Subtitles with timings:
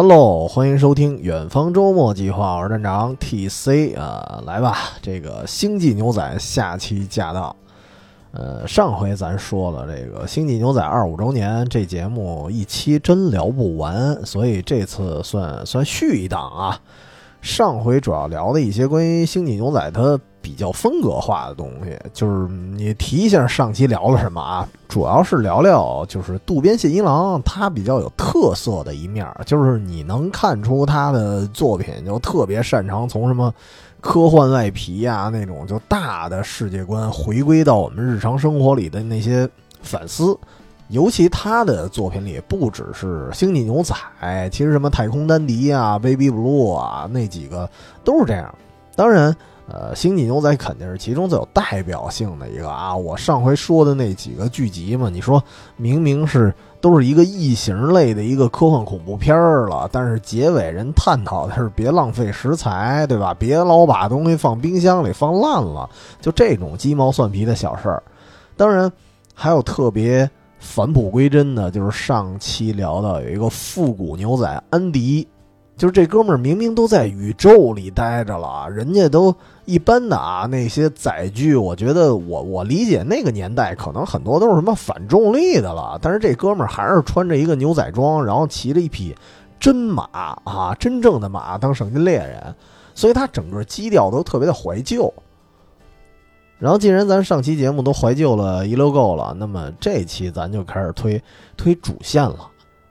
[0.00, 7.56] Hello，欢迎收听远方周末计划，我是站长 TC 啊，来吧，这个星际牛仔下期驾到。
[8.30, 16.80] 呃，上回咱说了这个星际牛仔二五周年，这节目一期真聊不完，所以这次算算续一档啊。
[17.42, 20.16] 上回主要聊的一些关于星际牛仔它
[20.48, 24.66] 比较风格化的东西，就是你提一下上期聊了什么啊？
[24.88, 33.52] 主要是聊聊就是渡边信一郎他比较有特色的一面，就是你能看出他的作品就特别擅长从什么
[34.00, 39.46] 科幻外皮呀那种就大的世界观回归到我们日常生活里的那些
[39.82, 40.34] 反思。
[40.88, 43.94] 尤其他的作品里不只是星际牛仔，
[44.50, 47.68] 其实什么太空丹迪啊、Baby Blue 啊那几个
[48.02, 48.54] 都是这样。
[48.96, 49.36] 当然，
[49.70, 52.96] 呃，星际牛仔肯定是其中最有代表性的一个啊。
[52.96, 55.42] 我上回说的那几个剧集嘛，你说
[55.76, 63.34] 明明是都是一个异形类的一个科幻恐怖片儿了，但是结尾人探讨的是别浪费食材，对吧？
[63.38, 65.88] 别老把东西放冰箱里放烂了，
[66.20, 68.02] 就这种鸡毛蒜皮的小事儿。
[68.56, 68.90] 当然，
[69.34, 70.28] 还有特别。
[70.60, 75.24] 返璞归真的，就是上期聊到有一个复古牛仔安迪，
[75.78, 79.32] 就是这哥们儿明明都在宇宙里待着了，人家都
[79.64, 89.14] 一般的啊那些载具，我觉得我我理解那个年代可能很多都是什么反重力的了，但是这哥们儿还是穿着一个牛仔装，然后骑着一匹
[89.60, 90.02] 真马
[90.42, 92.52] 啊，真正的马当赏金猎人，
[92.92, 95.14] 所以他整个基调都特别的怀旧。
[96.58, 101.22] 然后，既然咱上期节目都怀旧了一溜够了，那么这期咱就开始推
[101.56, 102.50] 推主线了，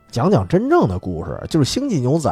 [0.09, 2.31] 讲讲真正的故事，就是《星际牛仔》。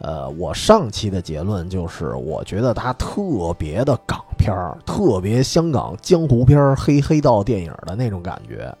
[0.00, 8.72] 呃，我上期的结论就是，我觉得它特别的港片儿，特别香港江湖片儿、黑黑道电影的那种感觉。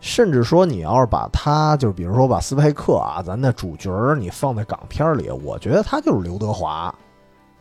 [0.00, 6.94] 甚至说，你要是把它，就比如说把斯派克啊，咱的主角，你放在港片里，我觉得他就是刘德华。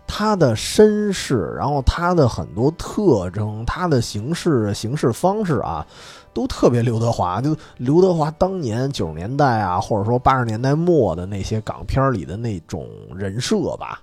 [0.06, 5.86] 他的身世，然后他的很多特征，他的行事行事方式啊，
[6.38, 7.42] 都特别刘德华。
[7.42, 14.00] 就刘德华当年九十年代啊，或者说八十年代末的那些港片里的那种人设吧。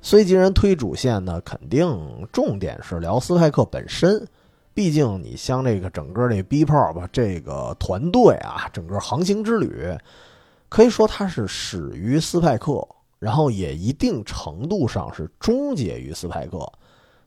[0.00, 1.88] 所以，既然推主线呢，肯定
[2.32, 4.26] 重点是聊斯派克本身。
[4.74, 9.96] 毕竟，你像这个整个这 B 炮吧，这个团队啊，整个航行之旅，
[10.68, 12.84] 可以说它是始于斯派克。
[13.20, 16.68] 然后也一定程度上是终结于斯派克，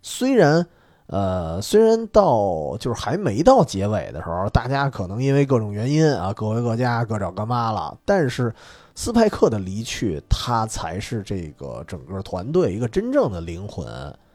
[0.01, 0.67] 虽然，
[1.07, 7.95] 呃，虽然到就是还没到结尾的时候，大家可能因为各种原因啊，各回各家，各找各妈了。
[8.03, 8.51] 但是
[8.95, 13.87] 斯派克的离去，他才是这个整个团队一个真正的灵魂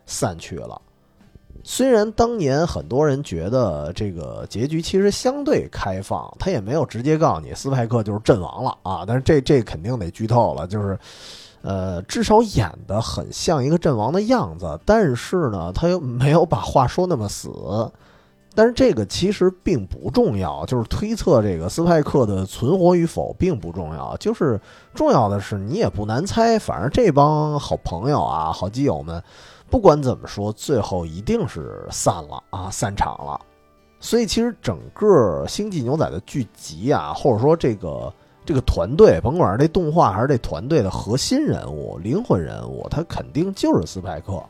[0.07, 0.81] 散去了。
[1.65, 10.97] 虽然当年很多人觉得这个结局其实相对开放，他也没有直接告诉你斯派克就是阵亡了啊，但是这这肯定得剧透了，就是。
[11.63, 17.51] 呃，至少演的很像一个阵亡的样子，但是呢，他又没有把话说那么死。
[18.55, 24.61] 但是这个其实并不重要，就是推测这个斯派克的存活与否并不重要，就是
[24.95, 29.23] 重要的是你也不难猜，反正这帮好朋友啊、好基友们，
[29.69, 33.41] 不管怎么说，最后一定是散了啊，散场了。
[34.01, 38.13] 所以其实整个《星际牛仔》的剧集啊，或者说这个。
[38.51, 44.43] 这个团队，甭管是这动画还是这团队的核心人物、灵魂人物，他肯定就是斯派克。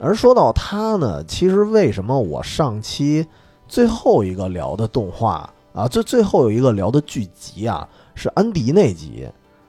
[0.00, 3.24] 而说到他呢，其实为什么我上期
[3.68, 9.28] 最后一个聊的动画啊，最最后有一个聊的剧集啊，是安迪那集，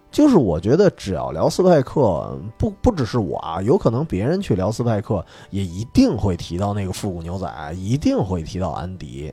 [0.10, 9.32] 就是我觉得只要聊斯派克，不不只是我啊，有可能别人去聊斯派克，也一定会提到那个复古牛仔，一定会提到安迪。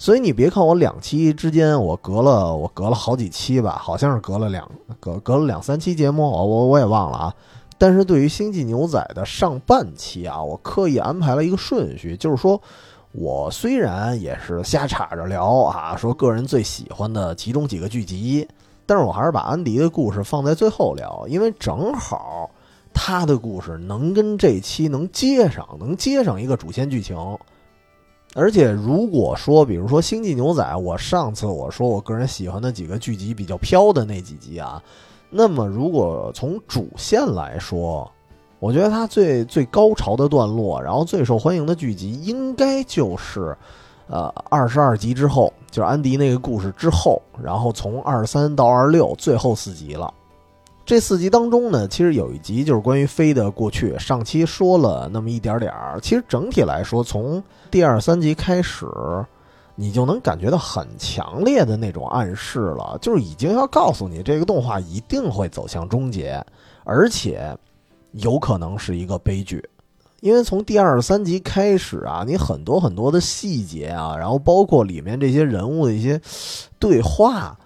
[0.00, 4.66] 所以你别看我两期之间我隔了我隔了好几期吧，好像是隔了两
[4.98, 7.34] 隔隔了两三期节目，我我我也忘了啊。
[7.76, 12.58] 但是对于《星际牛仔》的上半期啊，我刻意安排了一个顺序，就是说
[13.12, 18.48] 我虽然也是瞎插着聊啊，说个人最喜欢的其中几个剧集，
[18.86, 22.48] 但是我还是把安迪的故事放在最后聊，因为正好
[22.94, 27.18] 他的故事能跟这期能接上，能接上一个主线剧情。
[28.34, 34.80] 而且，如果说，比如说《星际牛仔》，我上次我说我个人喜欢的几个剧集比较飘的那几集啊，
[35.28, 38.08] 那么如果从主线来说，
[38.60, 43.56] 我觉得它最最高潮的段落，然后最受欢迎的剧集，应该就是，
[44.06, 50.14] 呃，二十二集之后，就是安迪那个故事之后，然后从二三到二六，最后四集了。
[50.90, 53.96] 这四集当中呢，其实有一集就是关于飞的过去。
[53.96, 56.00] 上期说了那么一点点儿。
[56.02, 57.40] 其实整体来说，从
[57.70, 58.88] 第二三集开始，
[59.76, 66.44] 你就能感觉到很强烈的那种暗示了，就是已经要告诉你这个动画一定会走向终结，
[66.82, 67.56] 而且
[68.10, 69.64] 有可能是一个悲剧。
[70.18, 76.20] 因为从第二三集开始啊，你很多很多的细节啊，然后包括里面这些人物的一些
[76.80, 77.56] 对话，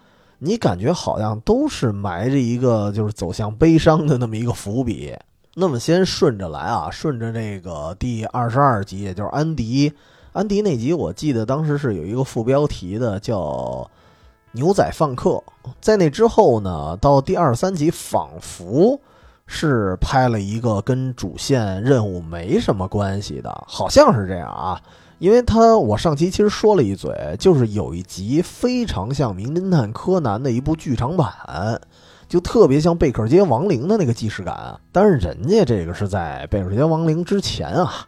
[0.45, 5.17] 你感觉好像都是埋着一个就是走向悲伤的那么一个伏笔。
[5.55, 9.93] 那么先顺着来啊，顺着这个第二十二集，也就是安迪，
[10.33, 13.91] 安迪那集，我记得当时是有一个副标题的，叫
[14.53, 15.43] “牛仔放客”。
[15.81, 19.01] 在那之后呢，到第二十三集，仿佛。
[19.47, 24.81] 是拍了一个跟主线任务没什么关系的，好像是这样啊。
[25.25, 31.81] 因为他我上期其实说了一嘴，就是有一集非常像《名侦探柯南》的一部剧场版，
[32.29, 34.79] 就特别像贝克街亡灵的那个既视感。
[34.93, 38.07] 但是人家这个是在贝克街亡灵之前啊。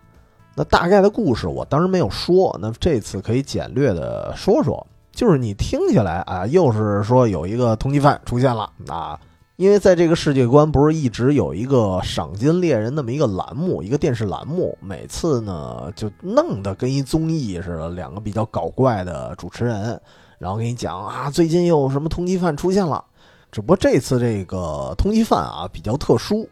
[0.55, 9.19] 那大概的故事我当然没有说，那这次可以简略的说说，就是你听起来啊，又是说有一个通缉犯出现了啊。
[9.57, 19.99] 因为在这个世界观，不是一直有一个赏金猎人那么一个栏目，一个电视栏目，每次呢就弄得跟一综艺似的，两个比较搞怪的主持人，
[20.39, 23.03] 然后给你讲啊，最近又有什么通缉犯出现了。
[23.51, 26.47] 只不过这次这个通缉犯啊比较特殊，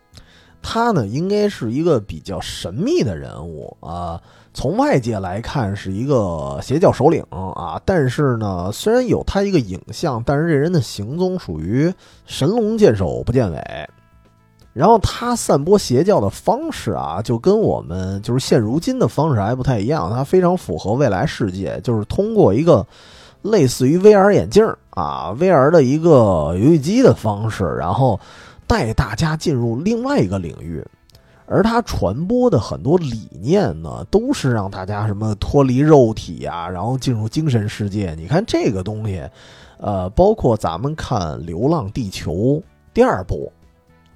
[0.62, 4.18] 他呢应该是一个比较神秘的人物啊。
[4.54, 11.92] 从外界来看是一个邪教首领啊，但是呢，虽然有他一个影像，但是这人的行踪属于
[12.24, 13.60] 神龙见首不见尾。
[14.72, 20.08] 然后他散播邪教的方式啊，就跟我们就是现如今的方式还不太一样。
[20.10, 22.86] 他非常符合未来世界，就是通过一个
[23.42, 28.18] 类似于 VR 眼镜啊，VR 的一个游戏机的方式，然后
[28.66, 30.84] 带大家进入另外一个领域。
[31.46, 38.14] 而他传播的很多理念呢，都是让大家什么脱离肉体呀，然后进入精神世界。
[38.16, 39.22] 你看这个东西，
[39.78, 42.32] 呃，包括咱们看《流浪地球》
[42.94, 43.52] 第二部，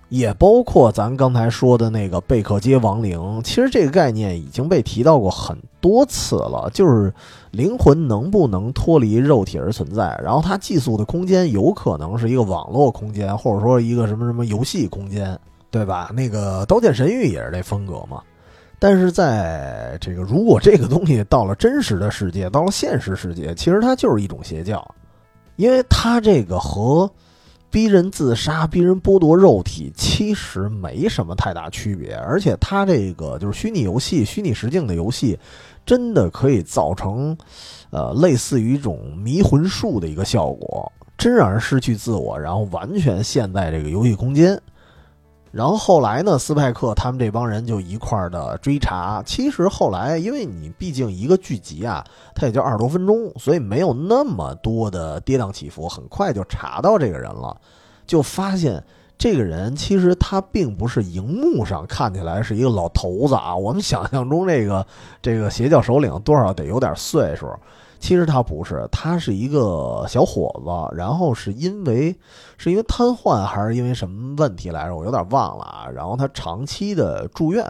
[0.08, 3.42] 也包括咱刚才说的那个贝克街亡灵。
[3.44, 7.12] 其实这个概念已经被提到过很多次了，就是
[7.50, 15.38] 灵魂能不能脱离肉体而存在，然后它寄宿的空间有可能是一个网络空间，或者说一个什么什么游戏空间。
[15.70, 16.11] 对吧？
[16.15, 18.23] 那个《刀剑神域》也是这风格嘛。
[18.81, 24.94] 但是在这个，如果这个东西到了真实的世界，到了现实世界，其实它就是一种邪教，
[25.56, 27.11] 因为它这个和
[27.70, 32.14] 逼人自杀、逼人剥夺肉体其实没什么太大区别。
[32.14, 35.37] 而且它这个就是虚拟游戏、虚拟实境的游戏，
[35.85, 37.37] 真的可以造成
[37.91, 44.56] 呃类似于一种迷魂术的一个效果，真让人失去自我，然后完全陷在这个游戏空间。
[45.50, 49.23] 然后后来呢，斯派克他们这帮人就一块儿的追查。
[49.25, 52.05] 其实后来，因为你毕竟一个剧集啊，
[52.35, 57.56] 它也就二十多分钟，所以没有那么多的跌宕起伏，很快就查到这个人了，
[58.06, 58.85] 就发现
[59.17, 63.56] 这个人其实他并不是荧幕上看起来是一个老头子啊。
[63.56, 64.87] 我们想象中这个
[65.23, 67.49] 这个邪教首领多少得有点岁数。
[68.00, 72.17] 其实他不是，他是一个小伙子，然后是因为
[72.56, 74.95] 是因为瘫痪还是因为什么问题来着？
[74.97, 75.89] 我有点忘了啊。
[75.93, 77.69] 然后他长期的住院，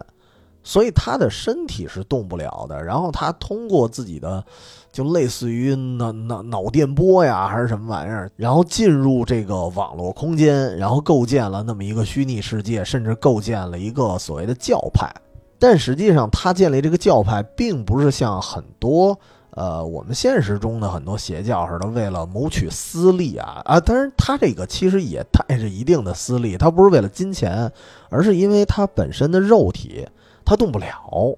[0.63, 2.85] 所以他的身体是动不了的。
[2.85, 4.45] 然后他通过自己的，
[4.93, 15.11] 就类似于脑脑脑电波呀，还是什么玩意儿，然后进入这个网络空间，然后构建了那么一个虚拟世界，甚至构建了一个所谓的教派。
[15.59, 19.19] 但实际上，他建立这个教派，并不是像很多。
[19.59, 23.81] 呃，我们现实中的很多邪教似的，为了谋取私利啊啊！
[23.81, 27.69] 当然，他这个其实也带着一定的私利，他不是为了金钱，
[28.09, 30.07] 而是因为他本身的肉体
[30.45, 31.37] 他动不了。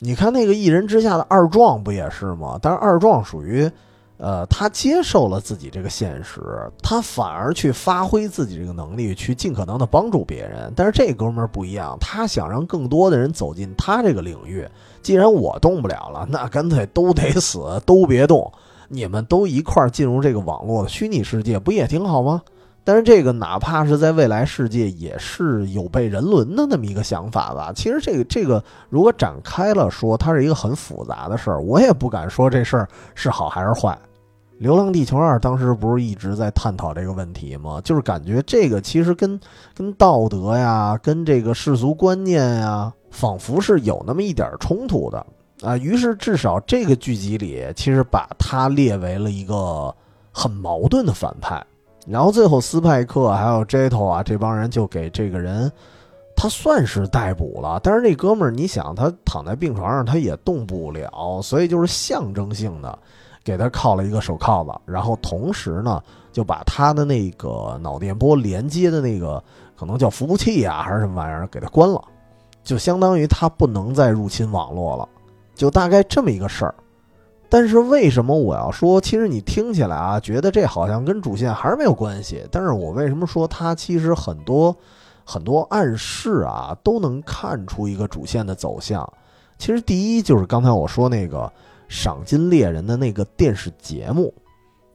[0.00, 2.58] 你看那个一人之下的二壮不也是吗？
[2.60, 3.70] 但是二壮属于。
[4.24, 6.40] 呃，他接受了自己这个现实，
[6.80, 10.72] 他反而去发挥自己这个能力，去尽可能的帮助别人。
[10.76, 14.64] 但是这哥们儿不一样，他想让更多的人走进他这个领域。
[15.02, 18.48] 既然我动不了了，那干脆都得死，都别动，
[18.86, 22.42] 你们都一块儿进入这个网络虚拟世界，不也挺好吗？
[22.84, 27.72] 但是这个哪怕是在未来世界，也是有悖人伦的那么一个想法吧。
[27.74, 33.90] 其实这个这个如果展开了说，它是一个很复杂的事儿，我也不敢说这事儿是好还是坏。
[34.62, 37.80] 《流浪地球二》当时不是一直在探讨这个问题吗？
[37.82, 39.38] 就是感觉这个其实跟
[39.74, 45.26] 跟道德呀、跟这个世俗观念呀，仿佛是有那么一点冲突的
[45.62, 45.76] 啊。
[45.76, 49.92] 于是至少这个剧集里，其实把他列为了一个
[50.30, 51.60] 很矛盾的反派。
[52.06, 55.72] 然后最后斯派克还有 Jeto 啊这帮人就给这个人，
[56.36, 57.80] 他算是逮捕了。
[57.82, 62.96] 但是这哥们儿，你想他躺在病床上，他也动不了，所以就是象征性的。
[63.44, 69.42] 给他铐了一个手铐子，然后同时呢，就把他的那个脑电波连接的那个
[69.76, 72.00] 可能叫服务器啊，还是什么玩意儿，给他关了，
[72.62, 75.08] 就相当于他不能再入侵网络了，
[75.54, 76.74] 就大概这么一个事儿。
[77.48, 82.46] 但是为什么我要说，其实你听起来啊，觉得这好像跟主线还是没有关系？
[82.50, 84.74] 但是我为什么说它其实很多
[85.24, 89.06] 很多暗示啊，都能看出一个主线的走向？
[89.58, 91.52] 其实第一就是刚才我说那个。
[91.92, 94.32] 赏金猎人的那个电视节目，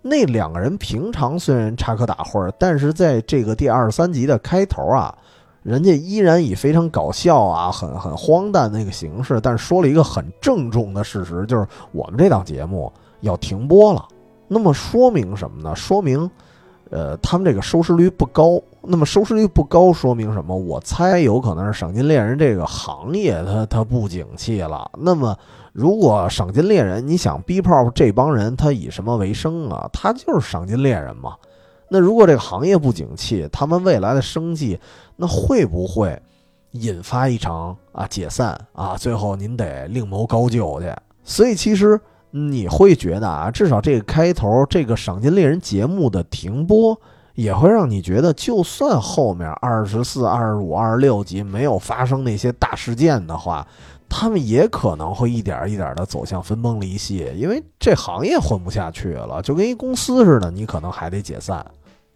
[0.01, 5.15] 那两个人平常虽然插科打诨，但是在这个第二十三集的开头啊，
[5.61, 14.03] 人家依然以非常搞笑啊、很很荒诞那个形式，但是说了一个很郑重的事实，就是我们这档节目要停播了。
[14.47, 15.75] 那么说明什么呢？
[15.75, 16.29] 说明，
[16.91, 18.61] 呃，他们这个收视率不高。
[18.81, 20.55] 那么收视率不高，说明什么？
[20.55, 24.89] 我猜有可能是赏金猎人这个行业它它不景气了。
[24.97, 25.37] 那么。
[25.73, 29.87] 如果赏金猎人，你想 B 炮这帮人他以什么为生啊？
[29.93, 31.35] 他就是赏金猎人嘛。
[31.87, 34.79] 那如果这个行业不景气，他们未来的生计，
[35.15, 36.19] 那会不会
[36.71, 38.97] 引发一场啊解散啊？
[38.97, 40.91] 最后您得另谋高就去。
[41.23, 46.99] 所以其实你会觉得啊，至少这个开头这个赏金猎人节目的停播，
[47.35, 53.67] 也会让你觉得，就算后面二十四、二十五、二十六集没有发生那些大事件的话。
[54.09, 61.65] 他们也可能会一点一点的走向分崩离析，因为这行业混不下去了，就跟一公司似的，你可能还得解散。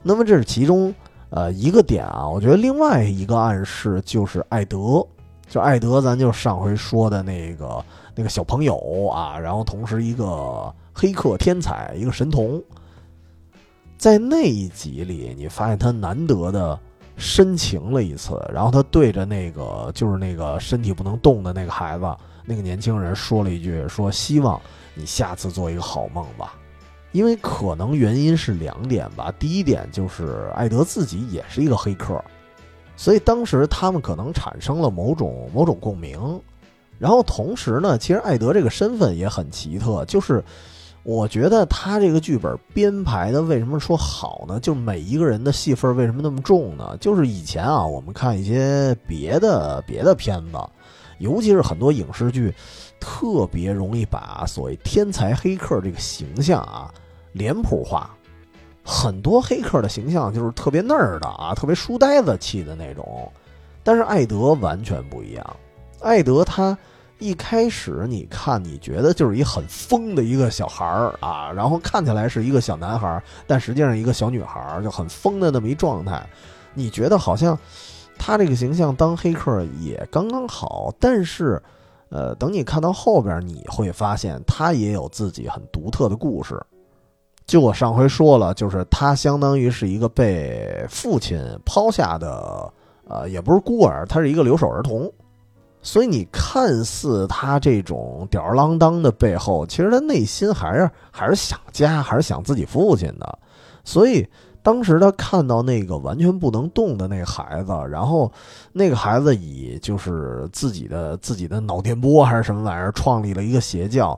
[0.02, 0.96] 那么这是其中
[1.32, 5.06] 呃一个点啊，我觉得另外一个暗示就是艾德，
[5.50, 7.84] 就艾德，咱就上回说的那个
[8.16, 12.62] 那个小朋友啊，然后同时一个黑客天才，一个神童，
[13.98, 16.80] 在那一集里，你发现他难得的。
[17.18, 24.60] 深情了一次，然后他对着那个就是那个身体不能动的那个孩子，那个年轻人说了一句：“说希望
[24.96, 26.56] 你下次做一个好梦吧。”
[27.12, 29.32] 因为可能原因是两点吧。
[29.38, 32.24] 第一点就是艾德自己也是一个黑客，
[32.96, 36.42] 所以当时他们可能产生了某种某种共鸣。
[37.02, 40.44] 然后同时呢，其实艾德这个身份也很奇特，就是。
[41.04, 44.60] 我觉得他这个剧本编排的为什么说好呢？
[44.60, 46.96] 就是每一个人的戏份为什么那么重呢？
[47.02, 50.60] 就是以前啊，我们看一些别的别的片子，
[51.18, 52.54] 尤其是很多影视剧，
[53.00, 56.94] 特别容易把所谓天才黑客这个形象啊
[57.32, 58.16] 脸谱化，
[58.84, 63.28] 很多黑客的形象就是特别那儿的啊，特别书呆子气的那种。
[63.82, 65.58] 但是艾德完全不一样，
[66.00, 66.78] 艾德他。
[67.22, 76.28] 一开始你看，你觉得就是一很疯的一个小孩儿啊，然后看起来是一个小男孩，但实际上一个小女孩，就很疯的那么一状态。
[76.74, 77.56] 你觉得好像
[78.18, 81.62] 他这个形象当黑客也刚刚好，但是，
[82.10, 86.60] 呃，等你看到后边，你会发现他也有自己很独特的故事。
[87.46, 92.74] 就我上回说了，就是他相当于是一个被父亲抛下的，
[93.08, 95.08] 呃，也不是孤儿，他是一个留守儿童。
[95.84, 103.40] 所以你看似他这种吊儿郎当的背后，其实他内心还是还是想家，还是想自己父亲的。
[103.84, 104.28] 所以
[104.62, 108.32] 当时他看到那个完全不能动的那个孩子，然后
[108.72, 114.18] 那个孩子以就是自己的自己的脑电波还是什么玩意儿创立了一个邪教。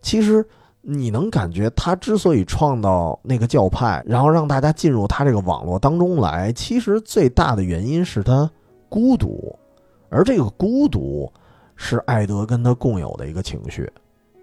[0.00, 0.42] 其实
[0.80, 8.50] 你能感觉他之所以创造那个教派，然后让大家进入他这个网络当中来，其实最大的原因是他
[8.88, 9.54] 孤独。
[10.12, 11.32] 而这个孤独，
[11.74, 13.90] 是艾德跟他共有的一个情绪，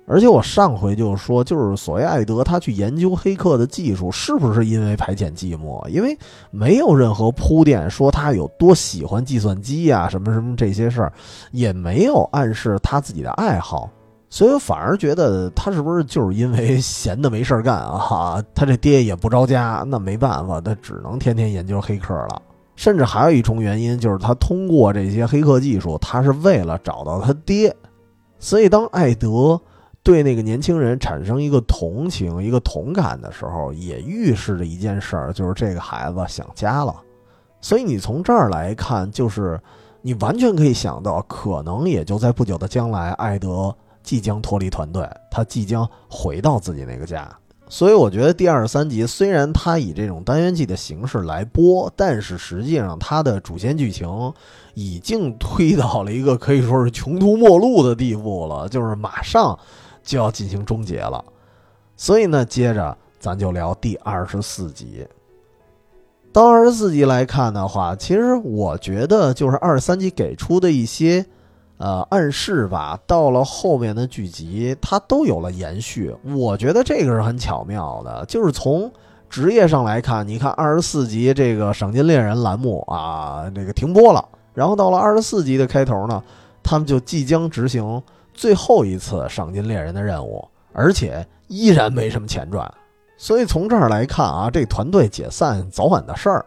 [0.08, 5.88] 而且我上回就说，就是所谓艾德他去研究黑客的技术，是不是因为排遣寂寞？
[5.88, 6.18] 因为
[6.50, 11.14] 没有任何铺垫说他有多喜欢计算机呀，什么什么这些事儿，
[11.52, 13.88] 也没有暗示他自己的爱好，
[14.28, 18.44] 所以我反而觉得他是不是就是因为闲的没事儿干啊？
[18.56, 22.42] 他这爹也不着家，那没办法，他只能天天研究黑客了。
[22.80, 27.76] 甚至还有一重原因，就是他通过这些黑客技术，他是为了找到他爹。
[28.40, 29.60] 所以，当艾德
[30.02, 36.96] 对那个年轻人产生一个同情、一个同感的时候，也预示着一件事儿，就是这个孩子想家了。
[37.60, 39.60] 所以，你从这儿来看，就是
[40.02, 47.30] 你完全可以想到，可能也就在不久的将来，艾德即将脱离团队，他即将回到自己那个家。
[47.72, 54.34] 所以我觉得第二十三集虽然它以这种单元剧的形式来播，但是实际上它的主线剧情
[54.74, 59.58] 已经推到了一个可以说是穷途末路的地步了，就是马上
[60.04, 61.24] 就要进行终结了。
[61.96, 65.06] 所以呢，接着咱就聊第二十四集。
[66.34, 71.24] 到二十四集来看的话，其实我觉得就是二十三集给出的一些
[71.80, 76.14] 呃，暗示吧，到了后面的剧集，它都有了延续。
[76.36, 78.92] 我觉得这个是很巧妙的，就是从
[79.30, 86.22] 职业上来看，你看二十四集这个赏金猎人栏目啊，这个停播了，然后到了二十四集的开头呢，
[86.62, 92.70] 他们就即将执行最后一次赏金猎人的任务，而且依然没什么钱赚。
[93.18, 96.46] 所以从这儿来看啊，这团队解散早晚的事儿。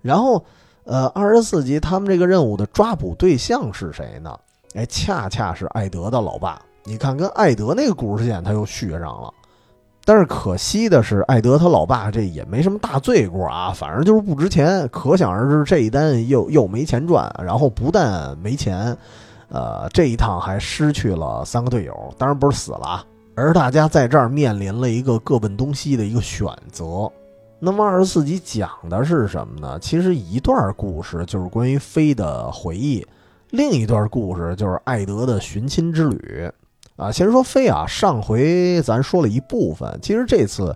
[0.00, 0.44] 然后，
[0.82, 4.36] 呃，二十四集他们这个任务的抓捕对象是谁呢？
[4.74, 6.60] 哎，恰恰是艾德的老爸。
[6.84, 9.32] 你看，跟艾德那个故事线他又续上了。
[10.04, 14.88] 但是可惜的是，艾德他老爸这也没什么大罪过啊，反正就是不值钱。
[14.88, 18.96] 可想而知，这一单又又没钱赚，然后不但没钱，
[19.48, 23.04] 呃，这一趟还失去了三个队友，当然不是死了，
[23.36, 27.08] 而大家在这儿面临了一个各奔东西的一个选择。
[27.60, 29.78] 那么二十四集讲的是什么呢？
[29.78, 33.06] 其实一段故事就是关于飞的回忆。
[33.52, 36.50] 另一段故事就是艾德的寻亲之旅，
[36.96, 40.74] 啊，先说飞啊，上回咱说了一部分，其实这次，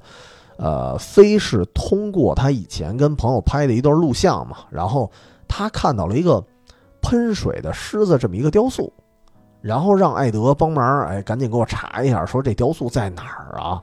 [0.58, 5.10] 呃，飞是通过他以前跟朋友拍的一段录像嘛，然后
[5.48, 6.44] 他看到了一个
[7.00, 8.92] 喷水的狮子这么一个雕塑，
[9.62, 13.82] 然后让艾德帮忙，哎，赶紧给我查一下，说这雕塑在哪儿啊？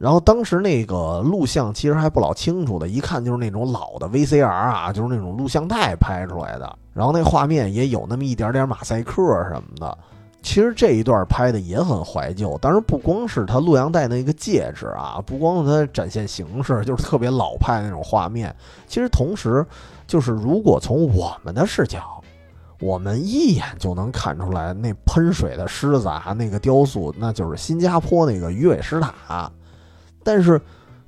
[0.00, 6.74] 然后当时那个录像其实还不老清楚的，一看就是那种老的 VCR 啊，就是那种录像带拍出来的。
[6.94, 9.98] 然后那画面也有那么一点点马赛克什么的。
[10.40, 18.56] 其实这一段拍的也很怀旧，当然不光是他录像带那个戒指啊，不光是他展现形式，就是特别老派那种画面。
[18.86, 19.62] 其实同时，
[20.06, 22.24] 就是如果从我们的视角，
[22.80, 29.52] 我们一眼就能看出来，那喷水的狮子啊，那个雕塑，那就是新加坡那个鱼尾狮塔。
[30.32, 30.60] 但是，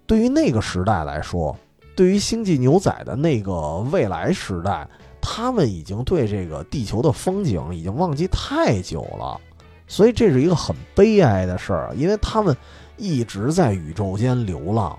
[0.05, 1.57] 对于那个时代来说，
[1.95, 4.85] 对于星际牛仔的那个未来时代，
[5.21, 9.41] 他们已经对这个地球的风景已经忘记太久了，
[9.87, 12.57] 所以这是一个很悲哀的事儿，因为他们
[12.97, 14.99] 一直在宇宙间流浪。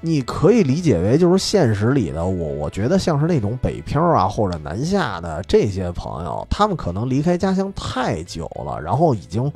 [0.00, 9.52] 你可以理解为，就是现实里的我，我觉得像是那种北漂啊或者南下的这些朋友，他们可能离开家乡太久了，然后已经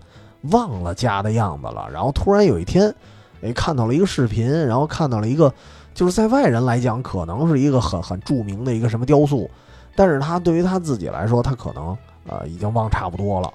[0.50, 2.92] 忘了家的样子了，然后突然有一天。
[3.42, 5.52] 哎，看到了一个视频，然后看到了一个，
[5.94, 9.50] 就是在外人来讲，可能是一个很很著名的一个什么雕塑，
[9.94, 11.96] 但是他对于他自己来说，他可能
[12.26, 13.52] 呃已经忘差不多了。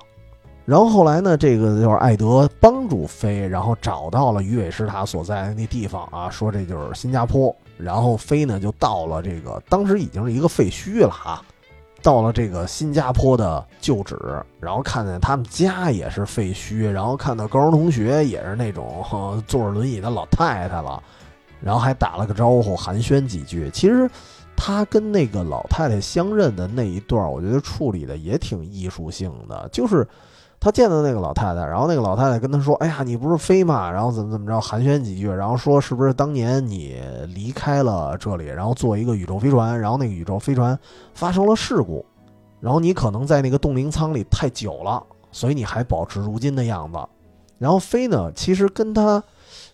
[0.65, 7.53] 然后后来呢，这个就是艾德帮助飞，然后找到了鱼尾狮塔所在的那地方啊，说这就是新加坡。
[7.77, 11.43] 然后飞呢就到了这个，当时已经是一个废墟了啊。
[12.03, 14.15] 到了这个新加坡的旧址，
[14.59, 21.01] 然后看见他们家也是废墟，然后看到高中同学也是那种坐着轮椅的老太太了，
[21.61, 23.71] 然后还打了个招呼，寒暄几句。
[23.73, 24.07] 其实
[24.55, 30.07] 他跟那个老太太相认的那一段，我觉得处理的也挺艺术性的，就是。
[30.63, 33.91] 他见到那个老太太，然后那个老太太跟他说：“哎呀，你不是飞吗？
[33.91, 40.79] 然后怎么怎么着，寒暄几句，然后说是不是当年你离开了这里，然后坐一个宇宙飞船，然后那个宇宙飞船
[41.13, 42.05] 发生了事故，
[42.61, 46.97] 然后你可能在那个冻龄舱里太久了，所以你还保持如今的样子。
[47.57, 49.21] 然后飞呢，其实跟他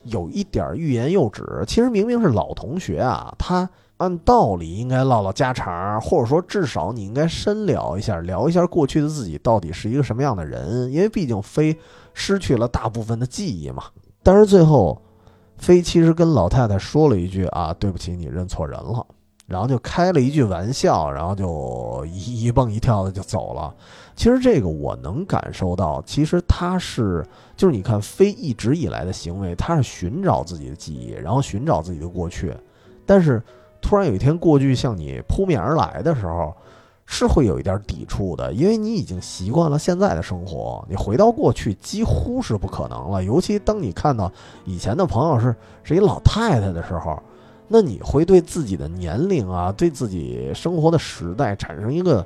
[0.05, 11.77] 有一点欲言又止，其实明明是老同学啊，他。”按道理应该唠唠家常，或者说至少你应该深聊一下，聊一下过去的自己到底是一个什么样的人，因为毕竟飞
[12.13, 13.83] 失去了大部分的记忆嘛。
[14.23, 15.01] 但是最后，
[15.57, 19.05] 飞其实跟老太太说了一句啊，对不起，你认错人了，
[19.47, 23.75] 然后就开了一句玩笑，然后就一一蹦一跳的就走了。
[24.15, 27.21] 其实这个我能感受到，其实他是
[27.57, 32.55] 就是你看飞一直以来的行为，他是寻找自己的记忆，然后寻找自己的过去，
[33.05, 33.43] 但是。
[33.81, 36.53] 突然有一天，过去向你扑面而来的时候，
[37.05, 43.23] 是会有一点抵触的，因为你已经习惯了现在的生活，你回到过去几乎是不可能了。
[43.23, 44.31] 尤其当你看到
[44.63, 47.19] 以前的朋友是是一老太太的时候，
[47.67, 52.23] 那你会对自己的年龄啊，对自己生活的时代产生一个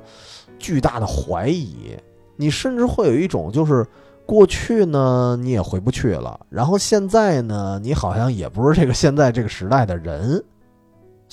[0.58, 1.96] 巨大的怀疑。
[2.36, 3.86] 你甚至会有一种就是
[4.26, 10.44] 过去呢你也回不去了，然后现在呢你好像也不是这个现在这个时代的人。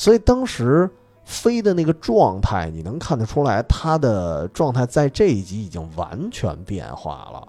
[0.01, 0.89] 所以当时
[1.25, 7.47] 飞的那个状态，你能看得出来，他的状态在这一集已经完全变化了。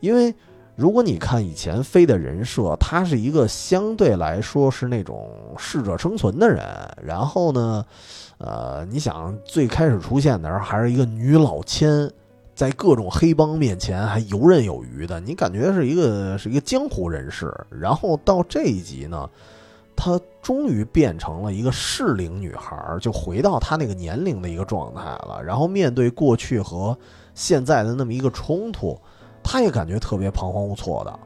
[0.00, 0.34] 因为
[0.76, 6.62] 如果你看以前飞的人设，他是一个相对来说是那种适者生存的人。
[7.02, 7.82] 然后呢，
[8.36, 12.06] 呃，你想最开始出现的时候还是一个女老千，
[12.54, 17.50] 在各种黑帮面前还游刃有余的，你感觉是一个是一个江湖人士。
[17.70, 19.26] 然后到这一集呢。
[19.96, 25.42] 他终于变成了一个适龄女孩，就回到她那个年龄的一个状态了。
[25.42, 26.96] 然后面对过去和
[27.34, 29.00] 现在的那么一个冲突，
[29.42, 31.18] 她也感觉特别彷徨无措的。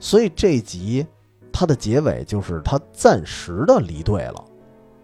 [0.00, 1.06] 所以这集
[1.52, 4.42] 它的结尾就是她暂时的离队了。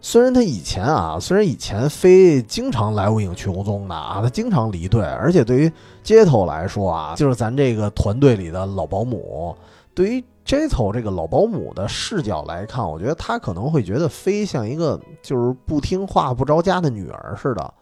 [0.05, 9.55] 虽然他以前啊，虽然以前飞经常来无影去无踪的啊，他经常离队，而且对于街头来说啊，就是咱这个团队里的老保姆，
[9.95, 17.73] 对于街头这个老保姆的视角来看，我觉得他可能会觉得飞像一个就是不听话、不着家的女儿似的。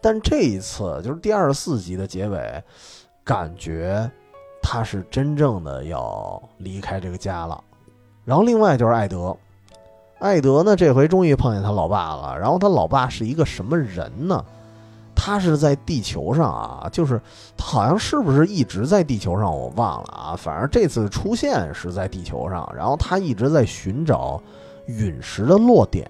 [0.00, 2.60] 但这一次就是第二十四集的结尾，
[3.22, 4.10] 感觉
[4.60, 7.62] 他是真正的要离开这个家了。
[8.24, 9.36] 然后另外就是艾德。
[10.18, 10.74] 艾德呢？
[10.74, 12.36] 这回终于碰见他老爸了。
[12.36, 14.44] 然后他老爸是一个什么人呢？
[15.16, 17.20] 他是在地球上啊，就是
[17.56, 19.44] 他好像是不是一直在地球上？
[19.50, 20.36] 我忘了啊。
[20.36, 24.40] 反正这次出现是在地球上，然后他一直在寻找
[24.86, 26.08] 陨石的落点。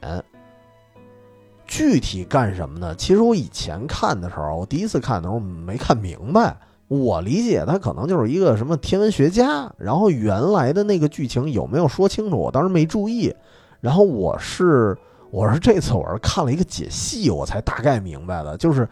[1.67, 2.95] 具体干什么呢？
[2.95, 6.57] 其实我以前看的时候，我第一次看的时候没看明白。
[6.89, 9.69] 我理解他可能就是一个什么天文学家。
[9.77, 12.37] 然后原来的那个剧情有没有说清楚？
[12.37, 13.35] 我当时没注意。
[13.81, 14.97] 然后我是
[15.31, 18.89] 我是这次我是看了一个解析，我才大概明白的，就是，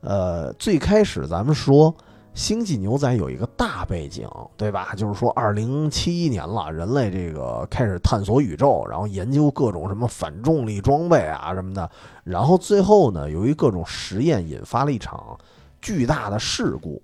[0.00, 1.92] 呃，最开始咱们说
[2.34, 4.94] 《星际牛仔》有一个大背景，对吧？
[4.96, 11.88] 就是说，二零七一年了，人类这个开始探索宇宙，然后研究各种什么反重力装备啊什么的，
[12.24, 15.38] 然后最后呢，由于各种实验引发了一场
[15.82, 17.00] 巨大的事故，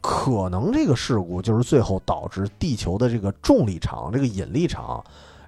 [0.00, 5.02] 可能这个事故就是最后导致地球的这个重力场、这个引力场。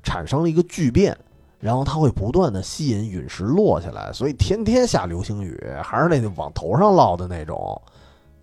[0.06, 1.16] 产生了一个巨变，
[1.64, 7.80] 然后它会不断的吸引陨石落下来，所以天天下流星雨，还是那往头上落的那种，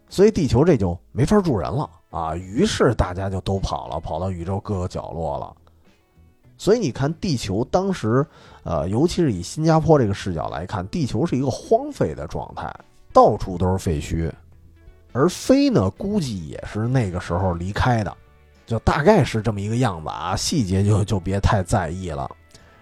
[0.09, 2.35] 所以地球这就没法住人了啊。
[2.35, 5.53] 于是大家就都跑了，跑到宇宙各个角落了。
[6.57, 8.25] 所以你看，地球当时，
[8.63, 12.73] 呃，尤其是以新加坡这个视角来看，地球是一个荒废的状态，
[13.13, 14.31] 到处都是废墟。
[15.11, 18.11] 而飞呢，估计也是那个时候离开的。
[18.65, 22.27] 就大概是这么一个样子啊，细节就就别太在意了。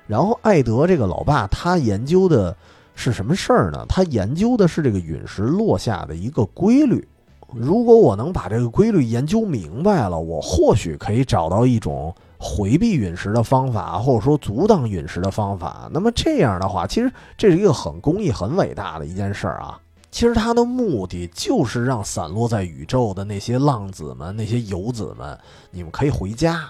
[0.09, 2.55] 然后艾德这个老爸他研究的
[2.95, 3.85] 是什么事儿呢？
[3.87, 7.07] 他研究的是这个陨石落下的一个规律。
[7.53, 15.87] 如果我能把这个规律研究明白了，我或许可以找到一种回避陨石的方法，或者说阻挡陨石的方法。
[15.93, 19.79] 那么这样的话，其实这是一个很公益、很伟大的一件事儿啊。
[20.09, 25.37] 其实他的目的就是让散落在宇宙的那些浪子们、那些游子们，
[25.69, 26.67] 你们可以回家。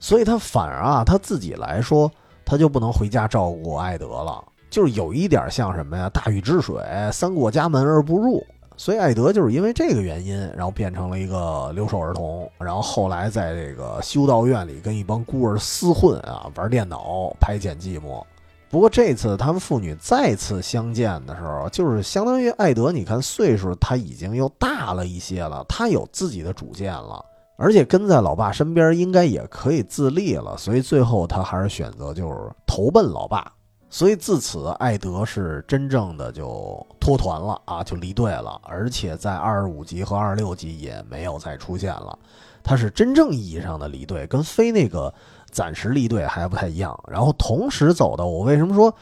[0.00, 2.10] 所以他反而啊，他自己来说，
[2.50, 6.10] 他就不能回家照顾艾德了，就是有一点像什么呀？
[6.10, 6.82] 大禹治水，
[7.12, 8.44] 三过家门而不入。
[8.76, 18.20] 所以艾德就是因为这个原因，然后变成了一个留守儿童，然后后来在这个修道院里跟一帮孤儿厮混啊，玩电脑，排遣寂寞。
[18.68, 27.24] 不过这次他们父女再次相见的时候，就是相当于艾德，你看岁数他已经又大了一些了，他有自己的主见了，
[27.60, 33.52] 而且跟在老爸身边应该也可以自立了，所以最后他还是选择就是投奔老爸。
[33.90, 42.18] 所以自此，艾德是真正的就脱团了啊，就离队了，而且在二十五集和二十六集也没有再出现了，
[42.62, 45.12] 他是真正意义上的离队，跟非那个。
[45.50, 48.94] 暂时离队还不太一样，然后同时走的，我为什么说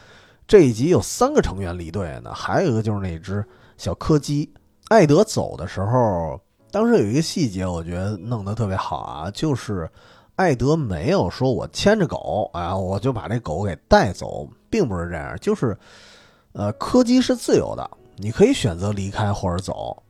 [0.47, 2.33] 这一集有三个成员离队呢？
[2.33, 3.45] 还有一个就是那只
[3.77, 4.51] 小柯基。
[4.87, 9.89] 艾德走的时候，当时有一个细节，我觉得弄得特别好啊，就是
[10.35, 15.77] 艾德没有说我牵着狗，啊，我就把这狗给带走，并不是这样，就是
[16.53, 20.01] 呃，柯基是自由的，你可以选择离开或者走。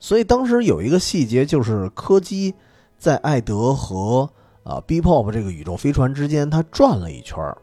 [0.00, 2.54] 所以当时有一个细节，就是柯基
[2.98, 4.28] 在艾德和
[4.62, 7.56] 啊，B-pop 这个宇宙飞船之间，他转了一圈儿，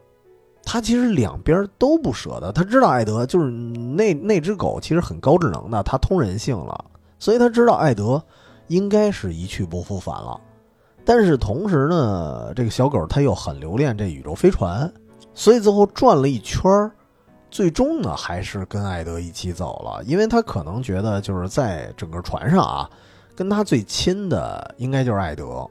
[0.64, 2.52] 他其实两边都不舍得。
[2.52, 6.84] 他知道艾德就是那那只狗，其实很高智能的，它通人性了，
[7.18, 8.22] 所以他知道艾德
[8.68, 10.40] 应该是一去不复返了。
[11.04, 14.92] 但是同时呢，这个小狗它又很留恋这宇宙飞船，
[15.34, 16.90] 所以最后转了一圈儿，
[17.50, 22.90] 最终呢还是跟艾德一起走了，因为他可能觉得就是在整个船上啊，
[23.36, 25.64] 跟他最亲的应该就是艾德。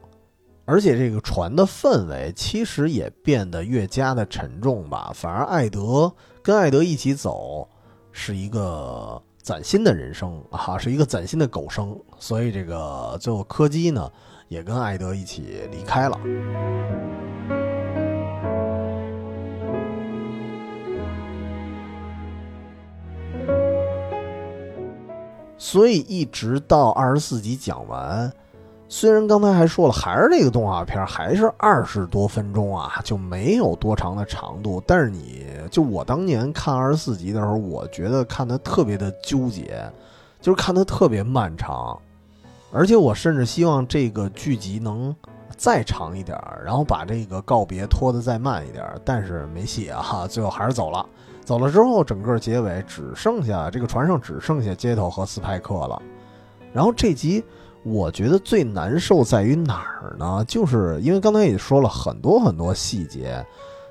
[0.67, 5.11] 而且这个船的氛围其实也变得越加的沉重吧。
[5.13, 7.67] 反而艾德跟艾德一起走，
[8.11, 11.95] 是一个崭新的人生啊，是一个崭新的狗生。
[12.17, 14.11] 所以这个最后柯基呢，
[14.47, 16.19] 也跟艾德一起离开了。
[25.59, 28.33] 所以一直到二十四集讲完。
[28.87, 34.81] 虽然刚才还说了，还是这个动画片，还是二十多分钟啊，就没有多长的长度。
[34.85, 39.91] 但是你就我当年看二十四集的时候，我觉得看的特别的纠结，
[40.39, 41.97] 就是看的特别漫长，
[42.71, 45.13] 而且我甚至希望这个剧集能
[45.57, 48.85] 再长一点，然后把这个告别拖得再慢一点。
[49.03, 51.03] 但是没戏啊，最后还是走了。
[51.43, 55.99] 走了之后，整个结尾只剩下这个船上只剩下街头和斯派克了。
[56.71, 57.43] 然后这集
[57.85, 60.43] 我觉得最难受在于哪儿呢？
[60.47, 63.45] 就是因为刚才也说了很多很多细节，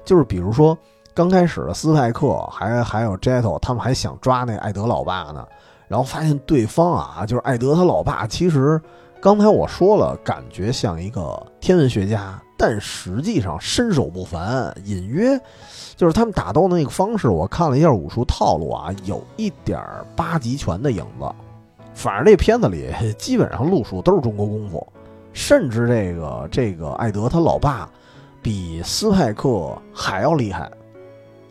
[0.04, 0.76] 就是比如说
[1.14, 5.46] 刚开始的斯派克还还有 Jetto 他们还想抓那艾德老爸呢，
[5.86, 8.82] 然后发现对方啊，就是艾德他老爸，其实
[9.20, 15.40] 刚才我说了，感觉像一个天文学家，但实际上身手不凡，隐约。
[15.94, 19.80] 就是他们打斗的那个方式，我看了一下武术套路啊，有一点
[20.16, 21.26] 八极拳的影子。
[21.94, 24.86] 反正这片子里 基本上路数都是中国功夫，
[25.32, 27.88] 甚至这个这个艾德他老爸
[28.42, 30.70] 比斯派克还要厉害。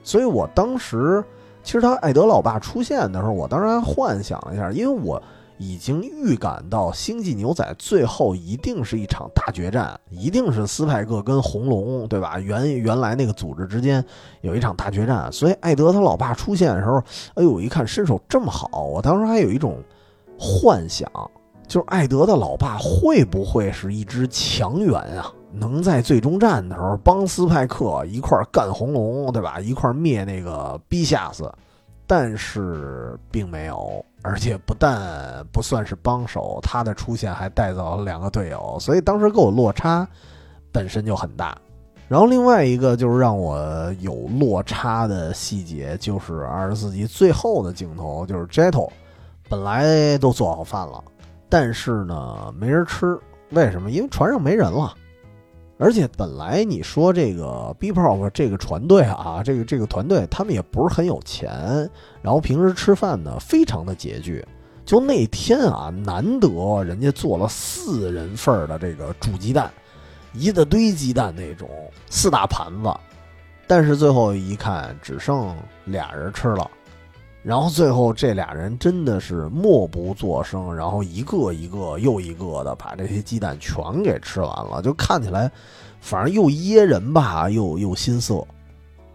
[0.03, 1.23] 所以我当时
[1.63, 5.21] 其实他艾德老爸出现的时候，我当时还幻想了一下，因为我。
[5.59, 12.37] 已经预感到《星际牛仔》最后一定是一场大决战，一定是斯派克跟红龙，对吧？
[12.39, 14.03] 原原来那个组织之间
[14.41, 16.97] 有一场大决战，所以艾德他老爸出现的时候，
[17.35, 19.77] 哎呦，一看身手这么好，我当时还有一种
[20.39, 21.09] 幻想，
[21.67, 25.31] 就是艾德的老爸会不会是一支强援啊？
[25.51, 29.59] 能在最终战的时候帮斯派克一块干红龙，对吧？
[29.59, 31.51] 一块灭那个逼夏斯，
[32.07, 34.03] 但是并没有。
[34.25, 40.07] 而且不但不算是帮手，他的出现还带走了两个队友，所以当时给我落差
[40.71, 41.57] 本身就很大。
[42.07, 48.89] 然后另外一个就是让我有落差的细节，就是二十四集最后的镜头，就是 Jetto
[49.53, 51.03] 本来都做好饭了，
[51.47, 53.19] 但是呢没人吃，
[53.51, 53.91] 为什么？
[53.91, 54.95] 因为船上没人了。
[55.77, 61.87] 而且本来你说这个 B Pop 这个船队啊，这个这个团队，他们也不是很有钱，
[62.23, 64.43] 然后平时吃饭呢非常的拮据。
[64.85, 69.71] 就那天啊，难得人家做了四人份的这个煮鸡蛋，
[70.33, 71.69] 一大堆鸡蛋那种
[72.09, 72.91] 四大盘子，
[73.67, 76.67] 但是最后一看只剩俩人吃了。
[77.43, 85.51] 然后最后这俩人真的是默不作声，然后一个一个又一个的把这些鸡蛋全给吃完了，就看起来，
[85.99, 88.47] 反正又噎人吧，又又心塞。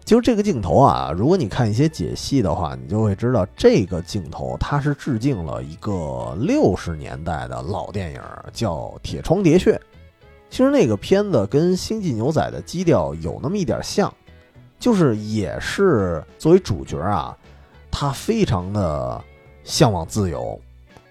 [0.05, 8.21] 其实这个镜头啊，如果你看一些解析的话，你就会知道这个镜头它是致敬了一个六十年代的老电影，
[8.53, 9.75] 叫《铁窗喋血》。
[10.51, 14.11] 其实那个片子跟《星际牛仔》的基调有那么一点像，
[14.79, 17.35] 就是也是作为主角啊。
[17.91, 19.21] 他非常的
[19.63, 20.59] 向往自由，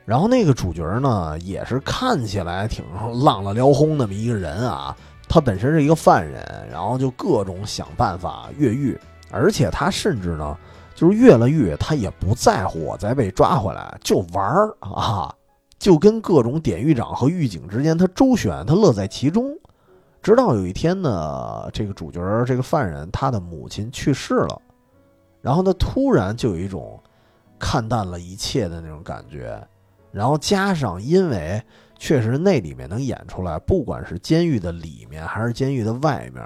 [0.04, 2.84] 然后那个主角呢，也是看起来挺
[3.22, 4.96] 浪了撩轰那么一个人啊。
[5.28, 8.98] 他本身是一个犯人，然后就各种想办法越狱，
[9.30, 10.56] 而且他甚至呢，
[10.94, 15.34] 就是越了狱，他也不在乎我再被抓回来，就玩儿啊，
[15.78, 19.54] 就跟各种典狱长和狱警之间他周旋，他乐在其中。
[20.22, 24.62] 直到有一天呢，这个主角这个犯人他的母亲去世了。
[25.40, 27.00] 然后他突然就有一种
[27.58, 29.60] 看淡了一切的那种感觉，
[30.10, 31.62] 然后加上因为
[31.98, 36.44] 确实那里面能演出来，不管是监狱的里面还是监狱的外面，